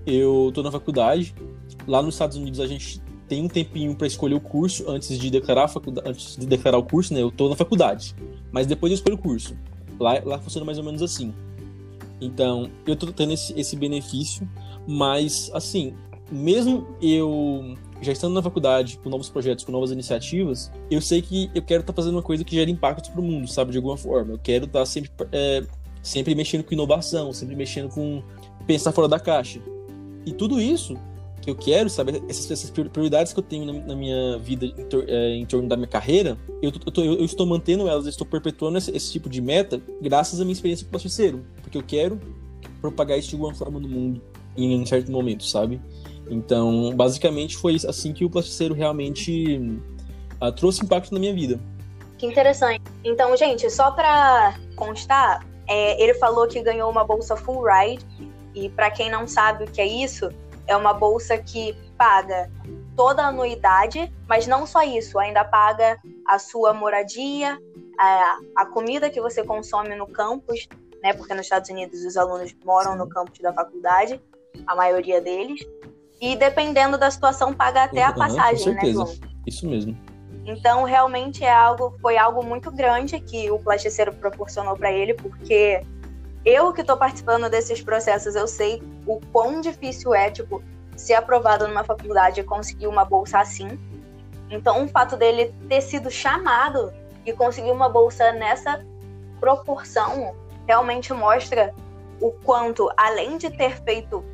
eu 0.07 0.51
tô 0.55 0.63
na 0.63 0.73
faculdade, 0.73 1.35
lá 1.87 2.03
nos 2.03 2.15
Estados 2.15 2.37
Unidos 2.37 2.61
a 2.61 2.67
gente 2.67 3.01
tem 3.29 3.43
um 3.45 3.49
tempinho 3.49 3.95
para 3.95 4.07
escolher 4.07 4.35
o 4.35 4.41
curso 4.41 4.89
antes 4.91 5.19
de 5.19 5.31
declarar 5.31 5.69
faculdade, 5.69 6.09
antes 6.09 6.37
de 6.37 6.47
declarar 6.47 6.79
o 6.79 6.83
curso, 6.83 7.13
né? 7.13 7.23
Eu 7.23 7.31
tô 7.31 7.49
na 7.49 7.55
faculdade, 7.55 8.15
mas 8.51 8.67
depois 8.67 8.91
eu 8.91 8.95
escolho 8.95 9.17
o 9.17 9.19
curso. 9.19 9.55
Lá, 10.01 10.21
lá 10.25 10.39
funciona 10.39 10.65
mais 10.65 10.79
ou 10.79 10.85
menos 10.85 11.03
assim. 11.03 11.35
Então, 12.21 12.71
eu 12.87 12.97
tô 12.97 13.07
tendo 13.13 13.33
esse, 13.33 13.53
esse 13.59 13.77
benefício, 13.77 14.49
mas 14.89 15.51
assim, 15.53 15.95
mesmo 16.33 16.87
eu 17.03 17.77
já 18.01 18.13
estando 18.13 18.33
na 18.33 18.43
faculdade, 18.43 18.99
com 19.03 19.11
novos 19.11 19.29
projetos, 19.29 19.65
com 19.65 19.71
novas 19.71 19.91
iniciativas, 19.91 20.71
eu 20.91 21.01
sei 21.01 21.21
que 21.21 21.51
eu 21.55 21.61
quero 21.61 21.81
estar 21.81 21.93
tá 21.93 21.97
fazendo 21.97 22.15
uma 22.15 22.23
coisa 22.23 22.43
que 22.43 22.55
gere 22.55 22.71
impacto 22.71 23.11
para 23.11 23.21
o 23.21 23.25
mundo, 23.25 23.47
sabe, 23.49 23.73
de 23.73 23.77
alguma 23.77 23.99
forma. 23.99 24.33
Eu 24.33 24.39
quero 24.39 24.65
estar 24.65 24.81
tá 24.81 24.87
sempre, 24.87 25.11
é, 25.31 25.63
sempre 26.03 26.35
mexendo 26.35 26.65
com 26.65 26.73
inovação, 26.73 27.33
sempre 27.35 27.55
mexendo 27.55 27.91
com 27.91 28.23
pensar 28.67 28.93
fora 28.93 29.09
da 29.09 29.21
caixa. 29.21 29.61
E 30.25 30.33
tudo 30.33 30.61
isso 30.61 30.97
que 31.43 31.51
eu 31.51 31.55
quero, 31.55 31.91
sabe, 31.91 32.23
essas, 32.29 32.51
essas 32.51 32.71
prioridades 32.71 33.33
que 33.33 33.39
eu 33.39 33.45
tenho 33.45 33.65
na, 33.67 33.73
na 33.73 33.97
minha 33.97 34.39
vida 34.39 34.65
em, 34.65 34.85
tor 34.87 35.05
é, 35.07 35.35
em, 35.35 35.45
torno 35.45 35.69
da 35.69 35.77
minha 35.77 35.89
carreira, 35.89 36.39
eu, 36.63 36.73
eu, 36.87 36.93
tô, 36.93 37.03
eu, 37.03 37.25
estou 37.25 37.47
mantendo 37.47 37.89
elas, 37.89 38.05
eu 38.05 38.11
estou 38.11 38.27
perpetuando 38.27 38.79
esse, 38.79 38.91
esse, 38.97 39.13
tipo 39.13 39.29
de 39.29 39.41
meta 39.41 39.81
graças 40.01 40.41
à 40.41 40.45
minha 40.45 40.53
experiência 40.53 40.85
com 40.85 40.97
o 40.97 41.01
parceiro, 41.01 41.45
porque 41.63 41.77
eu 41.77 41.83
quero 41.83 42.19
propagar 42.81 43.19
isso 43.19 43.31
de 43.31 43.35
alguma 43.35 43.55
forma 43.55 43.81
no 43.81 43.89
mundo 43.89 44.23
em 44.65 44.87
certo 44.87 45.11
momento, 45.11 45.45
sabe? 45.45 45.81
Então, 46.31 46.95
basicamente 46.95 47.57
foi 47.57 47.77
assim 47.87 48.13
que 48.13 48.25
o 48.25 48.31
plasticeiro 48.31 48.75
realmente 48.75 49.59
uh, 50.43 50.53
trouxe 50.53 50.85
impacto 50.85 51.13
na 51.13 51.21
minha 51.21 51.35
vida. 51.35 51.59
Que 52.19 52.27
interessante. 52.27 52.83
Então, 53.05 53.37
gente, 53.37 53.71
só 53.71 53.91
para 53.91 54.59
constar, 54.77 55.47
é, 55.67 56.03
ele 56.03 56.15
falou 56.15 56.47
que 56.49 56.61
ganhou 56.61 56.91
uma 56.91 57.05
bolsa 57.05 57.37
full 57.37 57.65
ride 57.65 58.05
e 58.55 58.69
para 58.69 58.91
quem 58.91 59.11
não 59.11 59.27
sabe 59.27 59.65
o 59.65 59.71
que 59.71 59.81
é 59.81 59.87
isso, 59.87 60.31
é 60.67 60.77
uma 60.77 60.93
bolsa 60.93 61.39
que 61.39 61.75
paga 61.97 62.51
toda 62.97 63.23
a 63.23 63.29
anuidade, 63.29 64.13
mas 64.29 64.47
não 64.47 64.67
só 64.67 64.83
isso, 64.83 65.19
ainda 65.19 65.45
paga 65.45 65.99
a 66.27 66.39
sua 66.39 66.73
moradia, 66.75 67.57
a, 67.99 68.39
a 68.57 68.67
comida 68.67 69.09
que 69.09 69.21
você 69.21 69.45
consome 69.45 69.95
no 69.95 70.07
campus, 70.07 70.67
né? 71.03 71.13
Porque 71.13 71.33
nos 71.33 71.43
Estados 71.43 71.71
Unidos 71.71 72.05
os 72.05 72.17
alunos 72.17 72.55
moram 72.65 72.97
no 72.97 73.09
campus 73.09 73.39
da 73.39 73.53
faculdade, 73.53 74.21
a 74.69 74.77
maioria 74.77 75.21
deles. 75.21 75.67
E 76.21 76.37
dependendo 76.37 76.99
da 76.99 77.11
situação, 77.11 77.55
paga 77.55 77.85
até 77.85 78.03
a 78.03 78.13
passagem, 78.13 78.69
uhum, 78.69 78.75
com 78.75 78.81
certeza. 78.81 79.05
né, 79.05 79.11
João? 79.11 79.31
Isso 79.47 79.69
mesmo. 79.69 79.97
Então, 80.45 80.85
realmente 80.85 81.45
é 81.45 81.53
algo, 81.53 81.97
foi 82.01 82.17
algo 82.17 82.45
muito 82.45 82.71
grande 82.71 83.19
que 83.21 83.51
o 83.51 83.59
plasticeiro 83.59 84.13
proporcionou 84.15 84.77
para 84.77 84.93
ele, 84.93 85.15
porque 85.15 85.83
eu 86.45 86.73
que 86.73 86.81
estou 86.81 86.97
participando 86.97 87.49
desses 87.49 87.83
processos, 87.83 88.35
eu 88.35 88.47
sei 88.47 88.83
o 89.07 89.21
quão 89.33 89.61
difícil 89.61 90.15
é, 90.15 90.31
tipo, 90.31 90.63
ser 90.97 91.15
aprovado 91.15 91.69
numa 91.69 91.85
faculdade 91.85 92.41
e 92.41 92.45
conseguir 92.45 92.87
uma 92.87 93.05
bolsa 93.05 93.39
assim. 93.39 93.79
Então, 94.51 94.85
o 94.85 94.89
fato 94.89 95.17
dele 95.17 95.55
ter 95.69 95.81
sido 95.81 96.11
chamado 96.11 96.93
e 97.25 97.33
conseguir 97.33 97.71
uma 97.71 97.89
bolsa 97.89 98.33
nessa 98.33 98.85
proporção 99.39 100.35
realmente 100.67 101.13
mostra 101.13 101.75
o 102.21 102.33
quanto, 102.33 102.91
além 102.97 103.39
de 103.39 103.51
ter 103.51 103.81
feito 103.83 104.25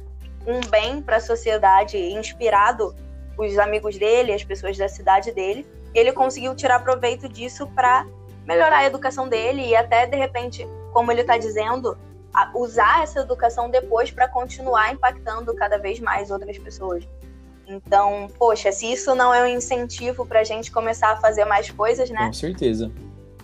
um 0.46 0.60
bem 0.68 1.00
para 1.02 1.16
a 1.16 1.20
sociedade, 1.20 1.96
inspirado 1.96 2.94
os 3.38 3.58
amigos 3.58 3.98
dele, 3.98 4.32
as 4.32 4.44
pessoas 4.44 4.76
da 4.76 4.88
cidade 4.88 5.32
dele, 5.32 5.66
ele 5.94 6.12
conseguiu 6.12 6.54
tirar 6.54 6.80
proveito 6.80 7.28
disso 7.28 7.66
para 7.68 8.06
melhorar 8.46 8.78
a 8.78 8.84
educação 8.84 9.28
dele 9.28 9.66
e 9.66 9.74
até 9.74 10.06
de 10.06 10.16
repente, 10.16 10.66
como 10.92 11.10
ele 11.10 11.22
está 11.22 11.38
dizendo, 11.38 11.96
usar 12.54 13.02
essa 13.02 13.20
educação 13.20 13.70
depois 13.70 14.10
para 14.10 14.28
continuar 14.28 14.92
impactando 14.92 15.54
cada 15.54 15.78
vez 15.78 16.00
mais 16.00 16.30
outras 16.30 16.58
pessoas. 16.58 17.08
Então, 17.66 18.28
poxa, 18.38 18.70
se 18.70 18.92
isso 18.92 19.14
não 19.14 19.32
é 19.32 19.42
um 19.42 19.46
incentivo 19.46 20.26
para 20.26 20.40
a 20.40 20.44
gente 20.44 20.70
começar 20.70 21.12
a 21.12 21.16
fazer 21.16 21.44
mais 21.44 21.70
coisas, 21.70 22.10
né? 22.10 22.26
Com 22.26 22.32
certeza. 22.32 22.90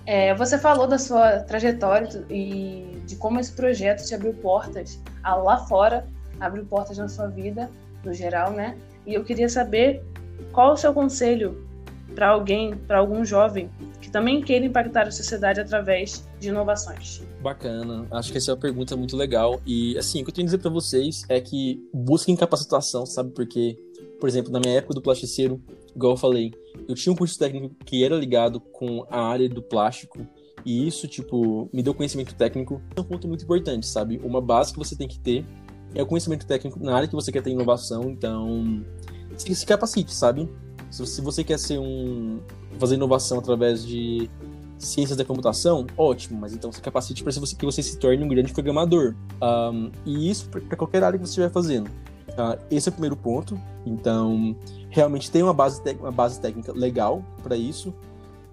É, 0.04 0.34
você 0.34 0.58
falou 0.58 0.86
da 0.86 0.98
sua 0.98 1.40
trajetória 1.40 2.24
e 2.28 3.00
de 3.06 3.16
como 3.16 3.38
esse 3.40 3.52
projeto 3.52 4.04
te 4.06 4.14
abriu 4.14 4.34
portas 4.34 5.00
lá 5.24 5.58
fora 5.66 6.06
abriu 6.40 6.64
portas 6.64 6.98
na 6.98 7.09
sua 7.09 7.26
vida, 7.26 7.70
no 8.05 8.12
geral, 8.12 8.53
né? 8.53 8.76
E 9.07 9.14
eu 9.14 9.22
queria 9.24 9.48
saber 9.48 10.03
qual 10.53 10.72
o 10.72 10.76
seu 10.76 10.92
conselho 10.92 11.66
para 12.14 12.29
alguém, 12.29 12.76
para 12.76 12.98
algum 12.98 13.24
jovem 13.24 13.70
que 14.00 14.11
também 14.11 14.42
queira 14.42 14.64
impactar 14.64 15.07
a 15.07 15.11
sociedade 15.11 15.61
através 15.61 16.26
de 16.38 16.48
inovações. 16.48 17.22
Bacana, 17.40 18.07
acho 18.11 18.33
que 18.33 18.38
essa 18.38 18.50
é 18.50 18.55
uma 18.55 18.61
pergunta 18.61 18.96
muito 18.96 19.16
legal 19.16 19.61
e 19.64 19.96
assim, 19.96 20.20
o 20.20 20.24
que 20.24 20.31
eu 20.31 20.35
tenho 20.35 20.46
a 20.46 20.48
dizer 20.48 20.59
para 20.59 20.70
vocês 20.70 21.24
é 21.29 21.40
que 21.40 21.81
busquem 21.92 22.35
capacitação, 22.35 23.07
sabe? 23.07 23.31
Porque, 23.31 23.79
por 24.18 24.29
exemplo, 24.29 24.50
na 24.50 24.59
minha 24.59 24.76
época 24.76 24.94
do 24.94 25.03
plasticeiro, 25.03 25.61
igual 25.94 26.14
eu 26.14 26.16
falei, 26.16 26.53
eu 26.88 26.94
tinha 26.94 27.12
um 27.12 27.16
curso 27.16 27.38
técnico 27.38 27.74
que 27.85 28.05
era 28.05 28.16
ligado 28.16 28.61
com 28.61 29.07
a 29.11 29.20
área 29.20 29.48
do 29.48 29.62
plástico 29.62 30.26
e 30.64 30.87
isso, 30.87 31.09
tipo, 31.09 31.70
me 31.72 31.83
deu 31.83 31.94
conhecimento 31.94 32.35
técnico. 32.35 32.83
É 32.94 33.00
um 33.00 33.05
ponto 33.05 33.26
muito 33.26 33.44
importante, 33.44 33.87
sabe? 33.87 34.20
Uma 34.22 34.40
base 34.40 34.72
que 34.72 34.79
você 34.79 34.96
tem 34.96 35.09
que 35.09 35.18
ter 35.18 35.44
é 35.94 36.03
o 36.03 36.07
conhecimento 36.07 36.46
técnico 36.46 36.79
na 36.83 36.94
área 36.94 37.09
que 37.09 37.14
você 37.14 37.33
quer 37.33 37.42
ter 37.42 37.50
inovação, 37.50 38.11
então 38.11 38.85
se, 39.37 39.55
se 39.55 39.66
capacite, 39.66 40.14
sabe? 40.14 40.48
Se, 40.90 41.07
se 41.07 41.20
você 41.20 41.42
quer 41.44 41.59
ser 41.59 41.79
um 41.79 42.40
fazer 42.79 42.94
inovação 42.94 43.38
através 43.38 43.85
de 43.85 44.29
ciências 44.79 45.16
da 45.16 45.24
computação, 45.24 45.87
ótimo, 45.96 46.38
mas 46.40 46.53
então 46.53 46.72
se 46.72 46.81
capacite 46.81 47.22
para 47.22 47.33
que 47.33 47.64
você 47.64 47.83
se 47.83 47.98
torne 47.98 48.24
um 48.24 48.29
grande 48.29 48.53
programador. 48.53 49.14
Um, 49.42 49.90
e 50.07 50.31
isso 50.31 50.48
para 50.48 50.76
qualquer 50.76 51.05
área 51.05 51.18
que 51.18 51.24
você 51.24 51.31
estiver 51.31 51.50
fazendo. 51.50 51.88
Uh, 52.31 52.59
esse 52.70 52.88
é 52.88 52.90
o 52.90 52.92
primeiro 52.92 53.16
ponto. 53.16 53.61
Então, 53.85 54.57
realmente 54.88 55.31
tem 55.31 55.42
uma 55.42 55.53
base, 55.53 55.83
uma 55.98 56.11
base 56.11 56.40
técnica 56.40 56.72
legal 56.72 57.22
para 57.42 57.57
isso. 57.57 57.92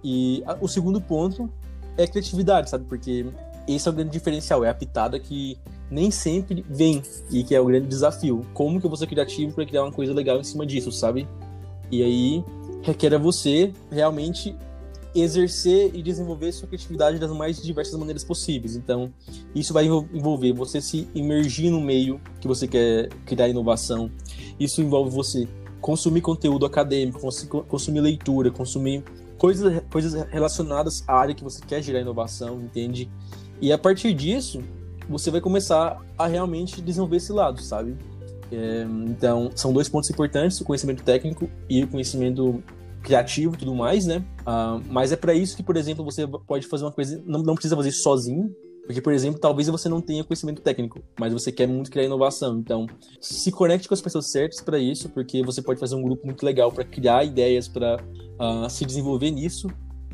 E 0.04 0.44
uh, 0.46 0.58
o 0.60 0.68
segundo 0.68 1.00
ponto 1.00 1.50
é 1.96 2.06
criatividade, 2.06 2.70
sabe? 2.70 2.86
Porque 2.86 3.26
esse 3.68 3.88
é 3.88 3.92
o 3.92 3.94
grande 3.94 4.12
diferencial, 4.12 4.66
é 4.66 4.70
a 4.70 4.74
pitada 4.74 5.20
que 5.20 5.58
nem 5.90 6.12
sempre 6.12 6.66
vem 6.70 7.02
e 7.32 7.44
que 7.44 7.56
é 7.56 7.62
o 7.62 7.66
grande 7.66 7.88
desafio. 7.88 8.46
Como 8.54 8.80
que 8.80 8.86
eu 8.86 8.90
vou 8.90 8.98
ser 8.98 9.08
criativo 9.08 9.54
para 9.54 9.66
criar 9.66 9.84
uma 9.84 9.92
coisa 9.92 10.14
legal 10.14 10.40
em 10.40 10.44
cima 10.44 10.66
disso, 10.66 10.92
sabe? 10.92 11.28
E 11.92 12.04
aí 12.04 12.44
requer 12.82 13.14
a 13.14 13.18
você 13.18 13.74
realmente 13.92 14.56
exercer 15.16 15.92
e 15.94 16.04
desenvolver 16.04 16.52
sua 16.52 16.68
criatividade 16.68 17.18
das 17.18 17.32
mais 17.32 17.62
diversas 17.62 17.98
maneiras 17.98 18.24
possíveis. 18.24 18.76
Então, 18.76 19.12
isso 19.56 19.74
vai 19.74 19.86
envolver 19.86 20.54
você 20.54 20.80
se 20.80 21.08
imergir 21.16 21.72
no 21.72 21.82
meio 21.82 22.22
que 22.40 22.48
você 22.48 22.68
quer 22.68 23.10
criar 23.26 23.48
inovação. 23.48 24.12
Isso 24.60 24.82
envolve 24.82 25.10
você 25.10 25.48
consumir 25.82 26.22
conteúdo 26.22 26.66
acadêmico, 26.66 27.20
consumir 27.68 28.02
leitura, 28.02 28.52
consumir 28.52 29.04
coisas, 29.38 29.82
coisas 29.92 30.14
relacionadas 30.30 31.04
à 31.08 31.14
área 31.14 31.36
que 31.36 31.44
você 31.44 31.62
quer 31.66 31.82
gerar 31.82 32.02
inovação, 32.02 32.62
entende? 32.62 33.10
E 33.62 33.72
a 33.72 33.78
partir 33.78 34.14
disso, 34.14 34.62
você 35.10 35.32
vai 35.32 35.42
começar 35.42 36.02
a 36.18 36.28
realmente 36.28 36.82
desenvolver 36.82 37.18
esse 37.18 37.32
lado, 37.32 37.62
sabe? 37.62 37.96
É, 38.52 38.86
então, 39.08 39.52
são 39.56 39.74
dois 39.74 39.90
pontos 39.90 40.10
importantes: 40.10 40.60
o 40.62 40.66
conhecimento 40.66 41.04
técnico 41.04 41.50
e 41.70 41.84
o 41.84 41.88
conhecimento 41.88 42.64
criativo 43.02 43.56
e 43.56 43.58
tudo 43.58 43.74
mais, 43.74 44.06
né? 44.06 44.24
Uh, 44.42 44.84
mas 44.90 45.12
é 45.12 45.16
para 45.16 45.34
isso 45.34 45.56
que, 45.56 45.64
por 45.64 45.78
exemplo, 45.78 46.04
você 46.04 46.28
pode 46.28 46.68
fazer 46.68 46.84
uma 46.84 46.92
coisa, 46.92 47.22
não, 47.26 47.42
não 47.42 47.54
precisa 47.56 47.76
fazer 47.76 47.92
sozinho, 47.92 48.54
porque, 48.86 49.02
por 49.02 49.12
exemplo, 49.12 49.40
talvez 49.40 49.68
você 49.68 49.90
não 49.90 50.02
tenha 50.02 50.24
conhecimento 50.24 50.62
técnico, 50.62 51.02
mas 51.20 51.34
você 51.34 51.52
quer 51.52 51.68
muito 51.68 51.92
criar 51.92 52.06
inovação. 52.06 52.58
Então, 52.58 52.88
se 53.20 53.52
conecte 53.52 53.88
com 53.88 53.94
as 53.94 54.02
pessoas 54.02 54.32
certas 54.32 54.62
para 54.62 54.80
isso, 54.80 55.10
porque 55.10 55.44
você 55.44 55.62
pode 55.62 55.80
fazer 55.80 55.96
um 55.96 56.02
grupo 56.02 56.26
muito 56.26 56.46
legal 56.46 56.72
para 56.72 56.86
criar 56.86 57.26
ideias, 57.26 57.68
para 57.68 57.98
uh, 57.98 58.66
ah, 58.66 58.70
se 58.70 58.86
desenvolver 58.86 59.30
nisso. 59.32 59.68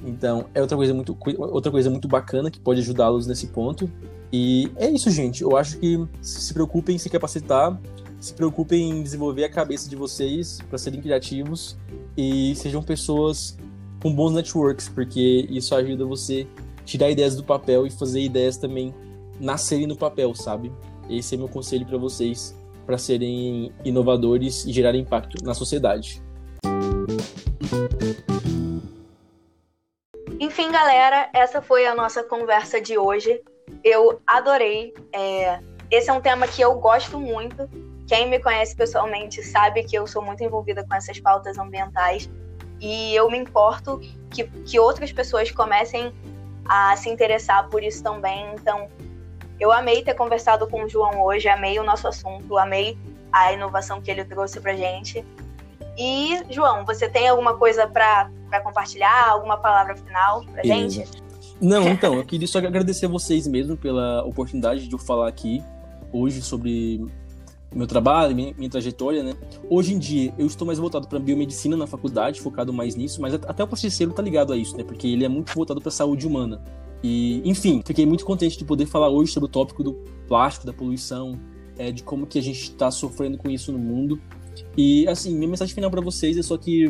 Então, 0.06 0.46
é 0.54 0.62
outra 0.62 0.76
coisa 0.76 0.94
muito, 0.94 1.18
outra 1.38 1.72
coisa 1.72 1.90
muito 1.90 2.08
bacana 2.08 2.52
que 2.52 2.60
pode 2.60 2.82
ajudá-los 2.82 3.26
nesse 3.26 3.48
ponto. 3.48 3.90
E 4.32 4.70
é 4.76 4.90
isso, 4.90 5.10
gente. 5.10 5.44
Eu 5.44 5.56
acho 5.56 5.78
que 5.78 6.06
se 6.22 6.54
preocupem 6.54 6.96
em 6.96 7.00
se 7.00 7.10
capacitar, 7.10 7.80
se 8.20 8.34
preocupem 8.34 8.90
em 8.90 9.04
desenvolver 9.04 9.46
a 9.46 9.50
cabeça 9.50 9.90
de 9.90 9.96
vocês 9.96 10.60
para 10.70 10.78
serem 10.78 11.02
criativos 11.02 11.78
e 12.18 12.56
sejam 12.56 12.82
pessoas 12.82 13.58
com 14.02 14.14
bons 14.14 14.34
networks, 14.34 14.90
porque 14.90 15.48
isso 15.50 15.74
ajuda 15.76 16.06
você 16.06 16.48
tirar 16.84 17.10
ideias 17.10 17.36
do 17.36 17.44
papel 17.44 17.88
e 17.88 17.90
fazer 17.90 18.22
ideias 18.22 18.58
também 18.58 18.94
nascerem 19.40 19.88
no 19.88 19.96
papel, 19.96 20.36
sabe? 20.36 20.72
Esse 21.10 21.36
é 21.36 21.38
meu 21.38 21.48
conselho 21.48 21.86
para 21.86 21.98
vocês, 21.98 22.56
para 22.86 22.98
serem 22.98 23.72
inovadores 23.86 24.66
e 24.66 24.74
gerarem 24.74 25.02
impacto 25.02 25.44
na 25.44 25.54
sociedade. 25.54 26.22
Enfim, 30.44 30.74
galera, 30.74 31.30
essa 31.34 31.62
foi 31.62 31.86
a 31.86 31.96
nossa 31.96 32.22
conversa 32.22 32.82
de 32.82 32.98
hoje. 32.98 33.42
Eu 33.82 34.22
adorei. 34.28 34.94
É... 35.14 35.62
Esse 35.90 36.10
é 36.10 36.14
um 36.14 36.20
tema 36.20 36.46
que 36.46 36.62
eu 36.62 36.76
gosto 36.76 37.18
muito. 37.18 37.70
Quem 38.06 38.30
me 38.30 38.38
conhece 38.40 38.76
pessoalmente 38.76 39.42
sabe 39.42 39.86
que 39.86 39.96
eu 39.96 40.06
sou 40.06 40.22
muito 40.22 40.44
envolvida 40.44 40.86
com 40.86 40.94
essas 40.96 41.18
pautas 41.18 41.58
ambientais 41.58 42.30
e 42.82 43.16
eu 43.16 43.32
me 43.32 43.38
importo 43.38 44.02
que, 44.30 44.44
que 44.44 44.78
outras 44.78 45.14
pessoas 45.14 45.50
comecem 45.50 46.14
a 46.68 46.94
se 46.98 47.10
interessar 47.10 47.70
por 47.70 47.82
isso 47.82 48.04
também. 48.04 48.54
Então, 48.56 48.90
eu 49.62 49.72
amei 49.72 50.04
ter 50.04 50.14
conversado 50.14 50.68
com 50.68 50.84
o 50.84 50.90
João 50.90 51.24
hoje, 51.24 51.48
amei 51.48 51.80
o 51.80 51.84
nosso 51.84 52.06
assunto, 52.06 52.58
amei 52.58 52.98
a 53.32 53.54
inovação 53.54 54.02
que 54.02 54.12
ele 54.12 54.26
trouxe 54.26 54.60
pra 54.60 54.76
gente. 54.76 55.26
E, 55.98 56.44
João, 56.50 56.84
você 56.84 57.08
tem 57.08 57.30
alguma 57.30 57.56
coisa 57.56 57.88
para 57.88 58.30
compartilhar? 58.62 59.30
Alguma 59.30 59.58
palavra 59.58 59.96
final 59.96 60.44
pra 60.46 60.62
Beleza. 60.62 61.06
gente? 61.06 61.24
Não, 61.62 61.88
então, 61.88 62.16
eu 62.16 62.26
queria 62.26 62.48
só 62.48 62.58
agradecer 62.58 63.06
a 63.06 63.10
vocês 63.10 63.48
mesmo 63.48 63.78
pela 63.78 64.24
oportunidade 64.26 64.88
de 64.88 64.94
eu 64.94 65.00
falar 65.00 65.28
aqui 65.28 65.64
hoje 66.12 66.42
sobre 66.42 67.06
meu 67.74 67.88
trabalho, 67.88 68.36
minha, 68.36 68.54
minha, 68.56 68.70
trajetória, 68.70 69.24
né? 69.24 69.34
Hoje 69.70 69.94
em 69.94 70.00
dia, 70.00 70.34
eu 70.38 70.46
estou 70.46 70.66
mais 70.66 70.78
voltado 70.78 71.08
para 71.08 71.20
biomedicina 71.20 71.76
na 71.76 71.88
faculdade, 71.88 72.40
focado 72.40 72.72
mais 72.72 72.96
nisso, 72.96 73.22
mas 73.22 73.34
até 73.34 73.64
o 73.64 73.68
processeiro 73.68 74.14
tá 74.14 74.22
ligado 74.22 74.54
a 74.54 74.58
isso, 74.58 74.78
né? 74.78 74.84
Porque 74.84 75.08
ele 75.08 75.26
é 75.26 75.30
muito 75.30 75.54
voltado 75.54 75.82
para 75.82 75.92
saúde 75.92 76.28
humana. 76.28 76.62
E, 77.04 77.42
enfim, 77.44 77.82
fiquei 77.86 78.06
muito 78.06 78.26
contente 78.26 78.58
de 78.58 78.64
poder 78.64 78.86
falar 78.86 79.10
hoje 79.10 79.32
sobre 79.32 79.48
o 79.48 79.52
tópico 79.52 79.84
do 79.84 79.94
plástico, 80.28 80.66
da 80.66 80.74
poluição, 80.74 81.40
é, 81.78 81.92
de 81.92 82.04
como 82.04 82.26
que 82.28 82.40
a 82.40 82.42
gente 82.42 82.62
está 82.62 82.90
sofrendo 82.92 83.38
com 83.38 83.50
isso 83.50 83.72
no 83.72 83.80
mundo. 83.80 84.22
E, 84.78 85.08
assim, 85.08 85.36
minha 85.36 85.50
mensagem 85.50 85.74
final 85.74 85.90
para 85.90 86.02
vocês 86.02 86.38
é 86.38 86.44
só 86.44 86.58
que 86.58 86.88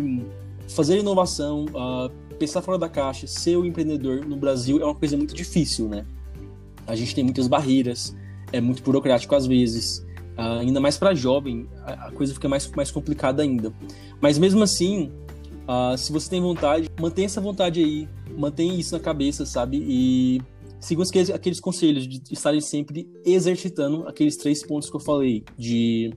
fazer 0.67 0.99
inovação, 0.99 1.65
uh, 1.65 2.09
pensar 2.37 2.61
fora 2.61 2.77
da 2.77 2.89
caixa, 2.89 3.27
ser 3.27 3.57
o 3.57 3.65
empreendedor 3.65 4.25
no 4.25 4.35
Brasil 4.35 4.81
é 4.81 4.85
uma 4.85 4.95
coisa 4.95 5.15
muito 5.15 5.33
difícil, 5.33 5.87
né? 5.87 6.05
A 6.85 6.95
gente 6.95 7.15
tem 7.15 7.23
muitas 7.23 7.47
barreiras, 7.47 8.15
é 8.51 8.59
muito 8.59 8.83
burocrático 8.83 9.33
às 9.35 9.45
vezes. 9.45 10.05
Uh, 10.37 10.59
ainda 10.61 10.79
mais 10.79 10.97
para 10.97 11.13
jovem, 11.13 11.67
a, 11.85 12.07
a, 12.07 12.11
coisa 12.11 12.33
fica 12.33 12.49
mais, 12.49 12.69
mais 12.71 12.89
complicada 12.89 13.43
ainda. 13.43 13.71
Mas 14.19 14.37
mesmo 14.37 14.63
assim, 14.63 15.11
uh, 15.67 15.97
se 15.97 16.11
você 16.11 16.29
tem 16.29 16.41
vontade, 16.41 16.89
mantenha 16.99 17.25
essa 17.25 17.39
vontade 17.39 17.81
aí, 17.81 18.09
mantenha 18.35 18.73
isso 18.73 18.95
na 18.95 18.99
cabeça, 18.99 19.45
sabe? 19.45 19.77
E 19.87 20.41
sigam 20.79 21.03
aqueles, 21.03 21.29
aqueles 21.29 21.59
conselhos 21.59 22.07
de 22.07 22.21
estarem 22.31 22.61
sempre 22.61 23.07
exercitando 23.25 24.07
aqueles 24.07 24.35
três 24.35 24.65
pontos 24.65 24.89
que 24.89 24.95
eu 24.95 24.99
falei: 24.99 25.43
de 25.57 26.13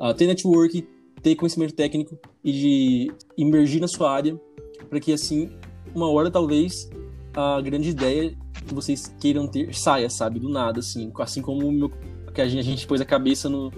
uh, 0.00 0.14
ter 0.14 0.26
network, 0.26 0.86
ter 1.28 1.36
conhecimento 1.36 1.74
técnico 1.74 2.18
e 2.42 2.52
de 2.52 3.12
emergir 3.36 3.80
na 3.80 3.88
sua 3.88 4.10
área, 4.10 4.38
para 4.88 4.98
que 4.98 5.12
assim, 5.12 5.50
uma 5.94 6.10
hora 6.10 6.30
talvez 6.30 6.88
a 7.34 7.60
grande 7.60 7.90
ideia 7.90 8.34
que 8.66 8.74
vocês 8.74 9.14
queiram 9.20 9.46
ter 9.46 9.74
saia, 9.74 10.08
sabe? 10.08 10.40
Do 10.40 10.48
nada, 10.48 10.80
assim. 10.80 11.12
Assim 11.18 11.42
como 11.42 11.70
meu 11.70 11.90
que 12.32 12.40
a 12.40 12.48
gente, 12.48 12.60
a 12.60 12.62
gente 12.62 12.86
pôs 12.86 13.00
a 13.00 13.04
cabeça 13.04 13.48
no, 13.48 13.70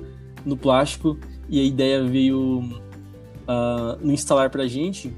no 0.45 0.57
plástico 0.57 1.19
e 1.49 1.61
a 1.61 1.65
ideia 1.65 2.05
veio 2.05 2.61
uh, 2.61 3.99
no 4.01 4.13
instalar 4.13 4.51
pra 4.51 4.67
gente, 4.67 5.15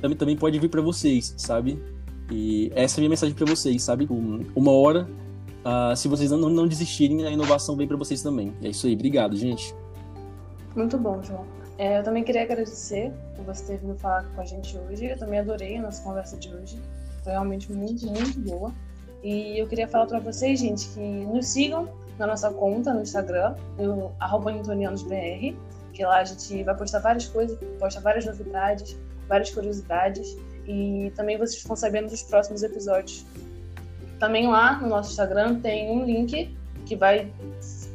também, 0.00 0.16
também 0.16 0.36
pode 0.36 0.58
vir 0.58 0.68
para 0.68 0.80
vocês, 0.80 1.34
sabe? 1.36 1.78
E 2.30 2.70
essa 2.74 2.96
é 2.96 2.98
a 2.98 3.00
minha 3.02 3.10
mensagem 3.10 3.34
para 3.34 3.46
vocês, 3.46 3.82
sabe? 3.82 4.08
Uma 4.54 4.72
hora, 4.72 5.08
uh, 5.64 5.94
se 5.96 6.08
vocês 6.08 6.30
não, 6.30 6.48
não 6.48 6.66
desistirem, 6.66 7.26
a 7.26 7.30
inovação 7.30 7.76
vem 7.76 7.86
para 7.86 7.96
vocês 7.96 8.22
também. 8.22 8.54
É 8.62 8.68
isso 8.68 8.86
aí, 8.86 8.94
obrigado, 8.94 9.36
gente. 9.36 9.74
Muito 10.74 10.98
bom, 10.98 11.22
João. 11.22 11.44
É, 11.78 11.98
eu 11.98 12.02
também 12.02 12.24
queria 12.24 12.42
agradecer 12.42 13.12
por 13.34 13.44
você 13.44 13.64
ter 13.64 13.78
vindo 13.78 13.96
falar 13.96 14.24
com 14.34 14.40
a 14.40 14.44
gente 14.44 14.76
hoje. 14.78 15.06
Eu 15.06 15.18
também 15.18 15.40
adorei 15.40 15.76
a 15.76 15.82
nossa 15.82 16.02
conversa 16.02 16.36
de 16.36 16.52
hoje. 16.54 16.80
Foi 17.22 17.32
realmente 17.32 17.70
muito, 17.72 18.06
muito 18.06 18.38
boa. 18.40 18.72
E 19.22 19.60
eu 19.60 19.66
queria 19.66 19.88
falar 19.88 20.06
para 20.06 20.20
vocês, 20.20 20.60
gente, 20.60 20.88
que 20.88 21.00
nos 21.00 21.48
sigam 21.48 21.88
na 22.18 22.26
nossa 22.26 22.50
conta 22.50 22.94
no 22.94 23.02
Instagram, 23.02 23.54
no 23.78 24.12
@antonianosbr, 24.20 25.54
que 25.92 26.04
lá 26.04 26.18
a 26.18 26.24
gente 26.24 26.62
vai 26.62 26.74
postar 26.76 27.00
várias 27.00 27.26
coisas, 27.26 27.58
posta 27.78 28.00
várias 28.00 28.24
novidades, 28.24 28.96
várias 29.28 29.50
curiosidades 29.50 30.36
e 30.66 31.12
também 31.14 31.36
vocês 31.38 31.62
ficam 31.62 31.76
sabendo 31.76 32.08
dos 32.08 32.22
próximos 32.22 32.62
episódios. 32.62 33.24
Também 34.18 34.46
lá 34.48 34.78
no 34.80 34.88
nosso 34.88 35.10
Instagram 35.10 35.60
tem 35.60 35.90
um 35.90 36.04
link 36.04 36.56
que 36.86 36.96
vai 36.96 37.32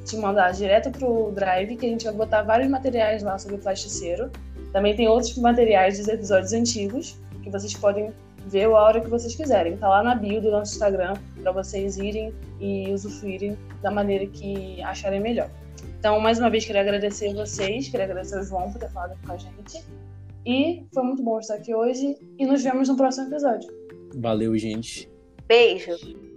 te 0.06 0.18
mandar 0.18 0.52
direto 0.52 0.92
pro 0.92 1.32
Drive, 1.32 1.76
que 1.76 1.86
a 1.86 1.90
gente 1.90 2.06
vai 2.06 2.14
botar 2.14 2.44
vários 2.44 2.70
materiais 2.70 3.24
lá 3.24 3.38
sobre 3.38 3.58
o 3.58 3.60
plasticeiro. 3.60 4.32
Também 4.72 4.96
tem 4.96 5.08
outros 5.08 5.38
materiais 5.38 5.98
dos 5.98 6.08
episódios 6.08 6.54
antigos 6.54 7.18
que 7.44 7.50
vocês 7.50 7.74
podem 7.74 8.14
ver 8.48 8.66
a 8.66 8.70
hora 8.70 9.02
que 9.02 9.10
vocês 9.10 9.36
quiserem. 9.36 9.78
Tá 9.78 9.88
lá 9.88 10.04
na 10.04 10.16
bio 10.16 10.42
do 10.42 10.52
nosso 10.52 10.74
Instagram 10.74 11.14
para 11.42 11.52
vocês 11.52 11.98
irem 11.98 12.34
e 12.60 12.92
usufruírem 12.92 13.58
da 13.82 13.92
maneira 13.92 14.26
que 14.26 14.82
acharem 14.84 15.20
melhor. 15.20 15.50
Então, 16.00 16.20
mais 16.20 16.40
uma 16.40 16.50
vez, 16.50 16.66
queria 16.66 16.82
agradecer 16.82 17.30
a 17.30 17.34
vocês, 17.34 17.88
queria 17.88 18.06
agradecer 18.06 18.38
ao 18.38 18.44
João 18.44 18.72
por 18.72 18.80
ter 18.80 18.90
falado 18.90 19.18
com 19.26 19.34
a 19.34 19.38
gente. 19.38 19.84
E 20.46 20.84
foi 20.94 21.04
muito 21.04 21.22
bom 21.22 21.40
estar 21.40 21.56
aqui 21.56 21.74
hoje 21.76 22.18
e 22.40 22.46
nos 22.46 22.64
vemos 22.64 22.90
no 22.90 22.96
próximo 22.96 23.28
episódio. 23.28 23.72
Valeu, 24.16 24.58
gente. 24.58 25.10
Beijo. 25.48 26.31